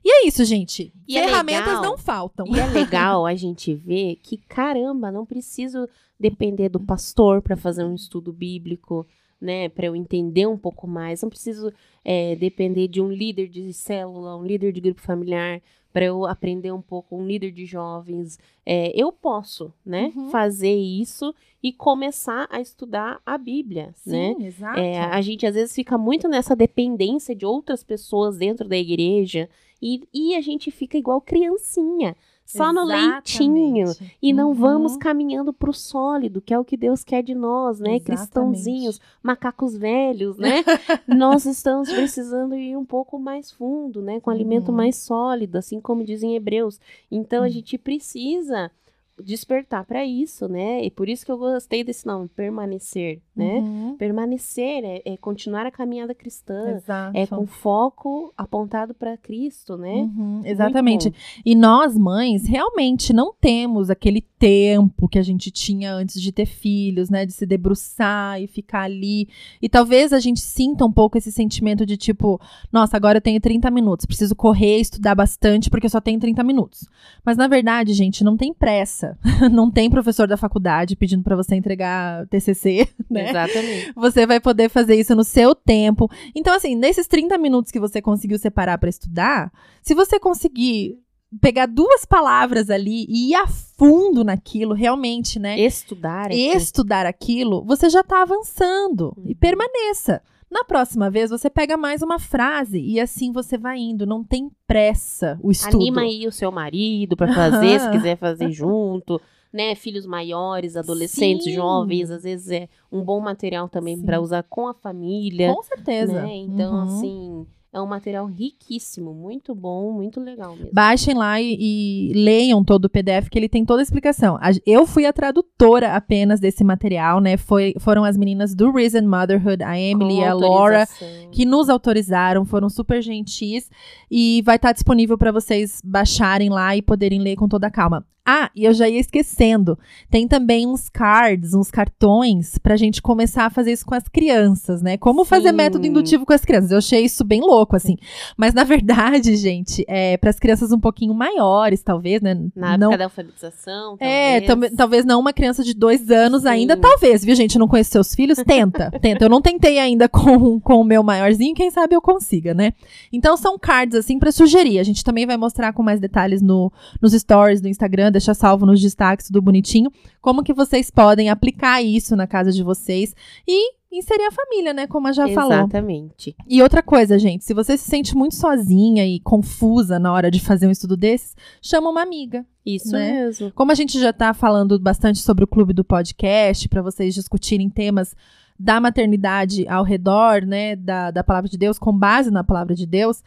E 0.04 0.10
é 0.10 0.26
isso, 0.26 0.44
gente. 0.44 0.92
E 1.06 1.16
é 1.16 1.24
Ferramentas 1.24 1.66
legal. 1.66 1.82
não 1.82 1.98
faltam. 1.98 2.46
E 2.46 2.58
é 2.58 2.66
legal 2.66 3.24
a 3.24 3.34
gente 3.34 3.74
ver 3.74 4.16
que, 4.22 4.36
caramba, 4.36 5.12
não 5.12 5.24
preciso 5.24 5.88
depender 6.18 6.68
do 6.68 6.80
pastor 6.80 7.40
para 7.40 7.56
fazer 7.56 7.84
um 7.84 7.94
estudo 7.94 8.32
bíblico, 8.32 9.06
né? 9.40 9.68
Para 9.68 9.86
eu 9.86 9.96
entender 9.96 10.46
um 10.46 10.58
pouco 10.58 10.86
mais. 10.86 11.22
Não 11.22 11.28
preciso 11.28 11.72
é, 12.04 12.34
depender 12.36 12.88
de 12.88 13.00
um 13.00 13.10
líder 13.10 13.48
de 13.48 13.72
célula, 13.72 14.36
um 14.36 14.44
líder 14.44 14.72
de 14.72 14.80
grupo 14.80 15.00
familiar, 15.00 15.60
para 15.92 16.04
eu 16.06 16.24
aprender 16.24 16.72
um 16.72 16.80
pouco, 16.80 17.16
um 17.16 17.26
líder 17.26 17.50
de 17.52 17.66
jovens. 17.66 18.38
É, 18.64 18.92
eu 18.94 19.12
posso, 19.12 19.72
né? 19.84 20.12
Uhum. 20.16 20.30
Fazer 20.30 20.74
isso 20.74 21.34
e 21.62 21.72
começar 21.72 22.48
a 22.50 22.60
estudar 22.60 23.20
a 23.26 23.36
Bíblia, 23.36 23.94
né? 24.06 24.34
Sim, 24.34 24.44
exato. 24.44 24.80
É, 24.80 24.98
a 24.98 25.20
gente 25.20 25.46
às 25.46 25.54
vezes 25.54 25.74
fica 25.74 25.98
muito 25.98 26.28
nessa 26.28 26.56
dependência 26.56 27.34
de 27.34 27.44
outras 27.44 27.84
pessoas 27.84 28.38
dentro 28.38 28.66
da 28.66 28.76
igreja 28.76 29.48
e, 29.82 30.02
e 30.14 30.34
a 30.36 30.40
gente 30.40 30.70
fica 30.70 30.96
igual 30.96 31.20
criancinha, 31.20 32.14
só 32.44 32.72
no 32.72 32.84
leitinho. 32.84 33.86
Exatamente. 33.88 34.16
E 34.22 34.32
não 34.32 34.48
Uhum. 34.48 34.54
vamos 34.54 34.96
caminhando 34.96 35.52
pro 35.52 35.72
sólido, 35.72 36.40
que 36.40 36.52
é 36.52 36.58
o 36.58 36.64
que 36.64 36.76
Deus 36.76 37.02
quer 37.02 37.22
de 37.22 37.34
nós, 37.34 37.80
né? 37.80 37.96
Exatamente. 37.96 38.04
Cristãozinhos, 38.04 39.00
macacos 39.22 39.76
velhos, 39.76 40.36
né? 40.38 40.62
nós 41.06 41.46
estamos 41.46 41.90
precisando 41.92 42.54
ir 42.54 42.76
um 42.76 42.84
pouco 42.84 43.18
mais 43.18 43.50
fundo, 43.50 44.00
né? 44.02 44.20
Com 44.20 44.30
alimento 44.30 44.68
Uhum. 44.70 44.76
mais 44.76 44.96
sólido, 44.96 45.56
assim 45.56 45.80
como 45.80 46.04
dizem 46.04 46.36
Hebreus. 46.36 46.78
Então 47.10 47.42
a 47.42 47.46
Uhum. 47.46 47.52
gente 47.52 47.78
precisa 47.78 48.70
despertar 49.20 49.84
para 49.84 50.04
isso, 50.04 50.48
né? 50.48 50.82
E 50.84 50.90
por 50.90 51.08
isso 51.08 51.24
que 51.24 51.32
eu 51.32 51.38
gostei 51.38 51.84
desse 51.84 52.06
nome, 52.06 52.28
permanecer, 52.28 53.20
né? 53.36 53.58
Uhum. 53.58 53.96
Permanecer 53.96 54.84
é, 54.84 55.02
é 55.04 55.16
continuar 55.16 55.66
a 55.66 55.70
caminhada 55.70 56.14
cristã, 56.14 56.76
Exato. 56.76 57.16
é 57.16 57.26
com 57.26 57.46
foco 57.46 58.32
apontado 58.36 58.94
para 58.94 59.16
Cristo, 59.16 59.76
né? 59.76 59.92
Uhum, 59.92 60.40
exatamente. 60.44 61.12
E 61.44 61.54
nós, 61.54 61.96
mães, 61.96 62.46
realmente 62.46 63.12
não 63.12 63.34
temos 63.38 63.90
aquele 63.90 64.22
tempo 64.38 65.08
que 65.08 65.18
a 65.18 65.22
gente 65.22 65.50
tinha 65.50 65.92
antes 65.92 66.20
de 66.20 66.32
ter 66.32 66.46
filhos, 66.46 67.10
né? 67.10 67.26
De 67.26 67.32
se 67.32 67.44
debruçar 67.44 68.40
e 68.40 68.46
ficar 68.46 68.82
ali. 68.82 69.28
E 69.60 69.68
talvez 69.68 70.12
a 70.12 70.20
gente 70.20 70.40
sinta 70.40 70.84
um 70.84 70.92
pouco 70.92 71.18
esse 71.18 71.30
sentimento 71.30 71.84
de 71.84 71.96
tipo, 71.96 72.40
nossa, 72.72 72.96
agora 72.96 73.18
eu 73.18 73.22
tenho 73.22 73.40
30 73.40 73.70
minutos, 73.70 74.06
preciso 74.06 74.34
correr, 74.34 74.80
estudar 74.80 75.14
bastante 75.14 75.70
porque 75.70 75.86
eu 75.86 75.90
só 75.90 76.00
tenho 76.00 76.18
30 76.18 76.42
minutos. 76.42 76.88
Mas 77.24 77.36
na 77.36 77.46
verdade, 77.46 77.92
gente, 77.92 78.24
não 78.24 78.36
tem 78.36 78.52
pressa. 78.52 79.01
não 79.52 79.70
tem 79.70 79.90
professor 79.90 80.26
da 80.26 80.36
faculdade 80.36 80.96
pedindo 80.96 81.22
pra 81.22 81.36
você 81.36 81.54
entregar 81.54 82.26
TCC, 82.28 82.88
né? 83.10 83.30
Exatamente. 83.30 83.92
Você 83.94 84.26
vai 84.26 84.40
poder 84.40 84.68
fazer 84.68 84.94
isso 84.96 85.14
no 85.14 85.24
seu 85.24 85.54
tempo. 85.54 86.08
Então, 86.34 86.54
assim, 86.54 86.74
nesses 86.74 87.06
30 87.06 87.36
minutos 87.38 87.70
que 87.72 87.80
você 87.80 88.00
conseguiu 88.00 88.38
separar 88.38 88.78
para 88.78 88.88
estudar, 88.88 89.52
se 89.82 89.94
você 89.94 90.18
conseguir 90.18 90.98
pegar 91.40 91.66
duas 91.66 92.04
palavras 92.04 92.68
ali 92.68 93.06
e 93.08 93.30
ir 93.30 93.34
a 93.34 93.46
fundo 93.46 94.22
naquilo, 94.22 94.74
realmente, 94.74 95.38
né? 95.38 95.58
Estudar. 95.58 96.30
Estudar 96.30 97.06
aquilo, 97.06 97.64
você 97.64 97.88
já 97.88 98.02
tá 98.02 98.22
avançando. 98.22 99.14
E 99.24 99.30
Uhum. 99.30 99.36
permaneça. 99.40 100.20
Na 100.52 100.64
próxima 100.64 101.08
vez, 101.10 101.30
você 101.30 101.48
pega 101.48 101.78
mais 101.78 102.02
uma 102.02 102.18
frase 102.18 102.78
e 102.78 103.00
assim 103.00 103.32
você 103.32 103.56
vai 103.56 103.78
indo. 103.78 104.04
Não 104.04 104.22
tem 104.22 104.50
pressa 104.66 105.38
o 105.42 105.50
estudo. 105.50 105.76
Anima 105.76 106.02
aí 106.02 106.26
o 106.26 106.30
seu 106.30 106.52
marido 106.52 107.16
para 107.16 107.32
fazer, 107.32 107.80
se 107.80 107.90
quiser 107.90 108.18
fazer 108.18 108.50
junto, 108.52 109.18
né? 109.50 109.74
Filhos 109.74 110.04
maiores, 110.04 110.76
adolescentes, 110.76 111.46
Sim. 111.46 111.54
jovens, 111.54 112.10
às 112.10 112.24
vezes 112.24 112.50
é 112.50 112.68
um 112.92 113.02
bom 113.02 113.18
material 113.18 113.66
também 113.66 113.98
para 114.02 114.20
usar 114.20 114.42
com 114.42 114.68
a 114.68 114.74
família, 114.74 115.54
Com 115.54 115.62
certeza. 115.62 116.20
né? 116.22 116.34
Então, 116.36 116.74
Uhum. 116.74 116.82
assim, 116.82 117.46
é 117.72 117.80
um 117.80 117.86
material 117.86 118.26
riquíssimo, 118.26 119.14
muito 119.14 119.54
bom, 119.54 119.92
muito 119.92 120.20
legal 120.20 120.54
mesmo. 120.54 120.70
Baixem 120.74 121.14
lá 121.14 121.40
e, 121.40 121.56
e 121.58 122.12
leiam 122.14 122.62
todo 122.62 122.84
o 122.84 122.88
PDF, 122.88 123.30
que 123.30 123.38
ele 123.38 123.48
tem 123.48 123.64
toda 123.64 123.80
a 123.80 123.82
explicação. 123.82 124.38
Eu 124.66 124.86
fui 124.86 125.06
a 125.06 125.12
tradutora 125.12 125.94
apenas 125.94 126.38
desse 126.38 126.62
material, 126.62 127.18
né? 127.18 127.38
Foi, 127.38 127.74
foram 127.80 128.04
as 128.04 128.14
meninas 128.14 128.54
do 128.54 128.70
Reason 128.70 129.00
Motherhood, 129.00 129.62
a 129.62 129.80
Emily 129.80 130.18
e 130.18 130.24
a 130.24 130.34
Laura, 130.34 130.86
que 131.32 131.46
nos 131.46 131.70
autorizaram, 131.70 132.44
foram 132.44 132.68
super 132.68 133.00
gentis 133.00 133.70
e 134.10 134.42
vai 134.44 134.56
estar 134.56 134.72
disponível 134.72 135.16
para 135.16 135.32
vocês 135.32 135.80
baixarem 135.82 136.50
lá 136.50 136.76
e 136.76 136.82
poderem 136.82 137.20
ler 137.20 137.36
com 137.36 137.48
toda 137.48 137.68
a 137.68 137.70
calma. 137.70 138.04
Ah, 138.24 138.50
e 138.54 138.64
eu 138.64 138.72
já 138.72 138.88
ia 138.88 139.00
esquecendo. 139.00 139.76
Tem 140.08 140.28
também 140.28 140.64
uns 140.66 140.88
cards, 140.88 141.54
uns 141.54 141.70
cartões 141.72 142.56
pra 142.56 142.76
gente 142.76 143.02
começar 143.02 143.46
a 143.46 143.50
fazer 143.50 143.72
isso 143.72 143.84
com 143.84 143.96
as 143.96 144.06
crianças, 144.06 144.80
né? 144.80 144.96
Como 144.96 145.24
fazer 145.24 145.50
Sim. 145.50 145.56
método 145.56 145.86
indutivo 145.86 146.24
com 146.24 146.32
as 146.32 146.44
crianças. 146.44 146.70
Eu 146.70 146.78
achei 146.78 147.04
isso 147.04 147.24
bem 147.24 147.40
louco 147.40 147.74
assim. 147.74 147.96
Mas 148.36 148.54
na 148.54 148.62
verdade, 148.64 149.34
gente, 149.34 149.84
é 149.88 150.16
para 150.16 150.30
as 150.30 150.38
crianças 150.38 150.70
um 150.70 150.78
pouquinho 150.78 151.12
maiores, 151.12 151.82
talvez, 151.82 152.22
né? 152.22 152.34
Na 152.54 152.78
não 152.78 152.88
época 152.92 152.98
da 152.98 153.04
alfabetização, 153.04 153.96
é, 153.98 154.40
talvez. 154.42 154.70
tam- 154.70 154.76
talvez 154.76 155.04
não 155.04 155.18
uma 155.18 155.32
criança 155.32 155.64
de 155.64 155.74
dois 155.74 156.08
anos 156.08 156.42
Sim. 156.42 156.48
ainda, 156.48 156.76
talvez, 156.76 157.24
viu, 157.24 157.34
gente? 157.34 157.58
Não 157.58 157.66
conheço 157.66 157.90
seus 157.90 158.14
filhos? 158.14 158.38
Tenta, 158.46 158.88
tenta. 159.02 159.24
Eu 159.24 159.28
não 159.28 159.42
tentei 159.42 159.80
ainda 159.80 160.08
com, 160.08 160.60
com 160.60 160.80
o 160.80 160.84
meu 160.84 161.02
maiorzinho, 161.02 161.56
quem 161.56 161.72
sabe 161.72 161.96
eu 161.96 162.00
consiga, 162.00 162.54
né? 162.54 162.72
Então 163.12 163.36
são 163.36 163.58
cards, 163.58 163.96
assim, 163.96 164.16
pra 164.18 164.30
sugerir. 164.30 164.78
A 164.78 164.84
gente 164.84 165.02
também 165.02 165.26
vai 165.26 165.36
mostrar 165.36 165.72
com 165.72 165.82
mais 165.82 165.98
detalhes 165.98 166.40
no, 166.40 166.72
nos 167.00 167.12
stories 167.12 167.60
do 167.60 167.66
Instagram, 167.68 168.11
deixa 168.12 168.34
salvo 168.34 168.64
nos 168.66 168.80
destaques 168.80 169.30
do 169.30 169.42
bonitinho, 169.42 169.90
como 170.20 170.42
que 170.42 170.52
vocês 170.54 170.90
podem 170.90 171.30
aplicar 171.30 171.82
isso 171.82 172.14
na 172.14 172.26
casa 172.26 172.52
de 172.52 172.62
vocês 172.62 173.14
e 173.46 173.72
inserir 173.90 174.24
a 174.24 174.30
família, 174.30 174.72
né? 174.72 174.86
Como 174.86 175.06
a 175.08 175.12
já 175.12 175.28
falou. 175.28 175.52
Exatamente. 175.52 176.34
E 176.48 176.62
outra 176.62 176.82
coisa, 176.82 177.18
gente, 177.18 177.44
se 177.44 177.52
você 177.52 177.76
se 177.76 177.88
sente 177.90 178.14
muito 178.16 178.34
sozinha 178.34 179.04
e 179.06 179.20
confusa 179.20 179.98
na 179.98 180.12
hora 180.12 180.30
de 180.30 180.40
fazer 180.40 180.66
um 180.66 180.70
estudo 180.70 180.96
desses, 180.96 181.36
chama 181.60 181.90
uma 181.90 182.02
amiga. 182.02 182.46
Isso 182.64 182.92
Né? 182.92 183.24
mesmo. 183.24 183.52
Como 183.52 183.70
a 183.72 183.74
gente 183.74 183.98
já 184.00 184.12
tá 184.12 184.32
falando 184.32 184.78
bastante 184.78 185.18
sobre 185.18 185.44
o 185.44 185.48
clube 185.48 185.72
do 185.74 185.84
podcast, 185.84 186.68
para 186.68 186.80
vocês 186.80 187.12
discutirem 187.14 187.68
temas 187.68 188.14
da 188.58 188.80
maternidade 188.80 189.66
ao 189.68 189.82
redor, 189.84 190.42
né, 190.46 190.76
da, 190.76 191.10
da 191.10 191.24
palavra 191.24 191.50
de 191.50 191.58
Deus, 191.58 191.78
com 191.78 191.92
base 191.92 192.30
na 192.30 192.44
palavra 192.44 192.74
de 192.74 192.86
Deus, 192.86 193.22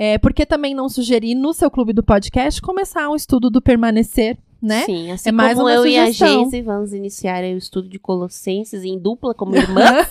é, 0.00 0.16
por 0.16 0.32
que 0.32 0.46
também 0.46 0.76
não 0.76 0.88
sugerir 0.88 1.34
no 1.34 1.52
seu 1.52 1.68
clube 1.68 1.92
do 1.92 2.04
podcast 2.04 2.62
começar 2.62 3.10
um 3.10 3.16
estudo 3.16 3.50
do 3.50 3.60
permanecer, 3.60 4.38
né? 4.60 4.82
Sim, 4.84 5.10
assim 5.12 5.28
É 5.28 5.32
mais 5.32 5.54
como 5.54 5.66
uma 5.68 5.74
eu 5.74 5.86
e 5.86 5.96
a 5.96 6.06
sugestão. 6.06 6.40
Geise 6.50 6.62
vamos 6.62 6.92
iniciar 6.92 7.42
o 7.44 7.56
estudo 7.56 7.88
de 7.88 7.98
Colossenses 7.98 8.82
em 8.84 8.98
dupla 8.98 9.34
como 9.34 9.54
irmãs, 9.56 10.08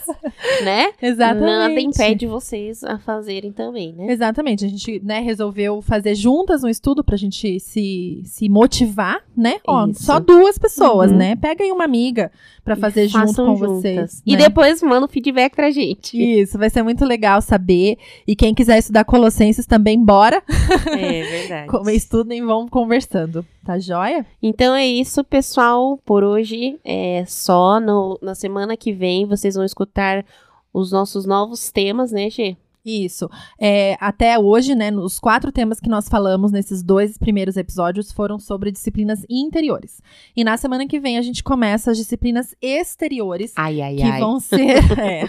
né? 0.64 0.92
Exatamente. 1.02 1.46
Nada 1.46 1.80
impede 1.82 2.26
vocês 2.28 2.84
a 2.84 2.98
fazerem 2.98 3.52
também, 3.52 3.94
né? 3.94 4.12
Exatamente, 4.12 4.66
a 4.66 4.70
gente 4.70 5.02
né, 5.04 5.20
resolveu 5.20 5.82
fazer 5.82 6.16
juntas 6.16 6.64
um 6.64 6.68
estudo 6.70 7.04
pra 7.04 7.18
gente 7.18 7.60
se, 7.60 8.22
se 8.24 8.50
motivar, 8.50 9.22
né? 9.36 9.56
Ó, 9.68 9.88
Isso. 9.88 10.04
só 10.04 10.20
duas 10.20 10.58
pessoas, 10.58 11.12
Uhum. 11.12 11.18
né? 11.18 11.36
Pega 11.36 11.64
aí 11.64 11.72
uma 11.72 11.84
amiga 11.84 12.32
pra 12.64 12.76
fazer 12.76 13.08
junto 13.08 13.28
Façam 13.28 13.46
com 13.48 13.56
juntas. 13.56 13.82
vocês. 13.82 14.22
E 14.26 14.34
né? 14.36 14.44
depois 14.44 14.82
manda 14.82 15.06
o 15.06 15.10
feedback 15.10 15.56
pra 15.56 15.72
gente. 15.72 16.18
Isso, 16.18 16.58
vai 16.58 16.70
ser 16.70 16.84
muito 16.84 17.06
legal 17.06 17.42
saber. 17.42 17.98
E 18.28 18.36
quem 18.36 18.54
quiser 18.54 18.78
estudar 18.78 19.06
Colossenses 19.06 19.66
também, 19.66 20.04
bora. 20.04 20.42
É 20.88 21.22
verdade. 21.24 21.68
Estudem, 21.98 22.46
vão 22.46 22.68
conversando. 22.68 23.46
Tá 23.66 23.78
joia? 23.80 24.26
Então 24.42 24.76
é 24.76 24.86
isso, 24.86 25.24
pessoal. 25.24 25.98
Por 26.06 26.24
hoje 26.24 26.80
é 26.84 27.26
só. 27.26 27.80
No- 27.80 28.20
na 28.22 28.36
semana 28.36 28.78
que 28.78 28.94
vem 28.94 29.26
vocês 29.26 29.56
vão 29.56 29.64
escutar 29.66 30.26
os 30.74 30.92
nossos 30.92 31.26
novos 31.26 31.72
temas, 31.72 32.12
né, 32.12 32.30
Gê? 32.30 32.56
Isso. 32.88 33.30
É, 33.60 33.98
até 34.00 34.40
hoje, 34.40 34.74
né, 34.74 34.90
os 34.92 35.20
quatro 35.20 35.52
temas 35.52 35.78
que 35.78 35.90
nós 35.90 36.08
falamos 36.08 36.54
nesses 36.54 36.82
dois 36.82 37.18
primeiros 37.18 37.58
episódios 37.58 38.14
foram 38.14 38.40
sobre 38.40 38.72
disciplinas 38.72 39.26
interiores. 39.30 40.02
E 40.34 40.42
na 40.42 40.56
semana 40.56 40.88
que 40.88 40.98
vem 40.98 41.18
a 41.18 41.22
gente 41.22 41.44
começa 41.44 41.92
as 41.92 41.98
disciplinas 41.98 42.56
exteriores. 42.62 43.52
Ai, 43.58 43.82
ai, 43.82 43.96
que 43.98 44.04
ai. 44.04 44.20
vão 44.22 44.40
ser 44.40 44.78
é, 44.98 45.28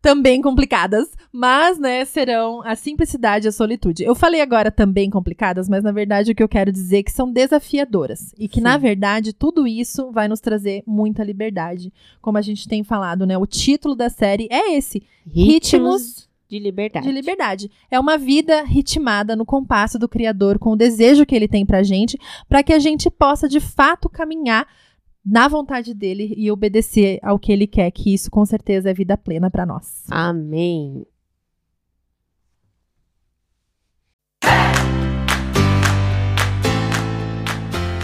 também 0.00 0.40
complicadas, 0.40 1.10
mas, 1.30 1.78
né, 1.78 2.02
serão 2.06 2.62
a 2.62 2.74
simplicidade 2.74 3.46
e 3.46 3.48
a 3.50 3.52
solitude. 3.52 4.02
Eu 4.02 4.14
falei 4.14 4.40
agora 4.40 4.70
também 4.70 5.10
complicadas, 5.10 5.68
mas 5.68 5.84
na 5.84 5.92
verdade 5.92 6.32
o 6.32 6.34
que 6.34 6.42
eu 6.42 6.48
quero 6.48 6.72
dizer 6.72 7.00
é 7.00 7.02
que 7.02 7.12
são 7.12 7.30
desafiadoras 7.30 8.34
e 8.38 8.48
que 8.48 8.56
Sim. 8.56 8.62
na 8.62 8.78
verdade 8.78 9.34
tudo 9.34 9.66
isso 9.66 10.10
vai 10.10 10.28
nos 10.28 10.40
trazer 10.40 10.82
muita 10.86 11.22
liberdade, 11.22 11.92
como 12.22 12.38
a 12.38 12.42
gente 12.42 12.66
tem 12.66 12.82
falado, 12.82 13.26
né? 13.26 13.36
O 13.36 13.46
título 13.46 13.94
da 13.94 14.08
série 14.08 14.48
é 14.50 14.74
esse, 14.74 15.02
Ritmos 15.26 16.28
de 16.54 16.58
liberdade. 16.60 17.06
de 17.06 17.12
liberdade. 17.12 17.70
É 17.90 17.98
uma 17.98 18.16
vida 18.16 18.62
ritmada 18.62 19.34
no 19.34 19.44
compasso 19.44 19.98
do 19.98 20.08
Criador, 20.08 20.58
com 20.58 20.70
o 20.70 20.76
desejo 20.76 21.26
que 21.26 21.34
ele 21.34 21.48
tem 21.48 21.66
pra 21.66 21.82
gente, 21.82 22.18
para 22.48 22.62
que 22.62 22.72
a 22.72 22.78
gente 22.78 23.10
possa 23.10 23.48
de 23.48 23.60
fato 23.60 24.08
caminhar 24.08 24.66
na 25.24 25.48
vontade 25.48 25.94
dele 25.94 26.34
e 26.36 26.50
obedecer 26.50 27.18
ao 27.22 27.38
que 27.38 27.50
ele 27.50 27.66
quer, 27.66 27.90
que 27.90 28.12
isso 28.12 28.30
com 28.30 28.44
certeza 28.44 28.90
é 28.90 28.94
vida 28.94 29.16
plena 29.16 29.50
pra 29.50 29.66
nós. 29.66 30.04
Amém. 30.10 31.06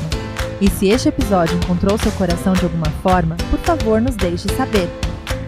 E 0.61 0.69
se 0.69 0.87
este 0.87 1.09
episódio 1.09 1.57
encontrou 1.57 1.97
seu 1.97 2.13
coração 2.13 2.53
de 2.53 2.63
alguma 2.63 2.89
forma, 3.03 3.35
por 3.49 3.59
favor 3.59 3.99
nos 4.01 4.15
deixe 4.15 4.47
saber. 4.55 4.89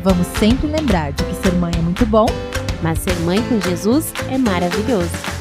Vamos 0.04 0.28
sempre 0.38 0.68
lembrar 0.68 1.14
de 1.14 1.24
que 1.24 1.36
ser 1.36 1.54
mãe 1.54 1.72
é 1.76 1.82
muito 1.82 2.06
bom 2.06 2.26
Mas 2.82 3.00
ser 3.00 3.16
mãe 3.22 3.42
com 3.44 3.60
Jesus 3.62 4.14
é 4.30 4.38
maravilhoso. 4.38 5.39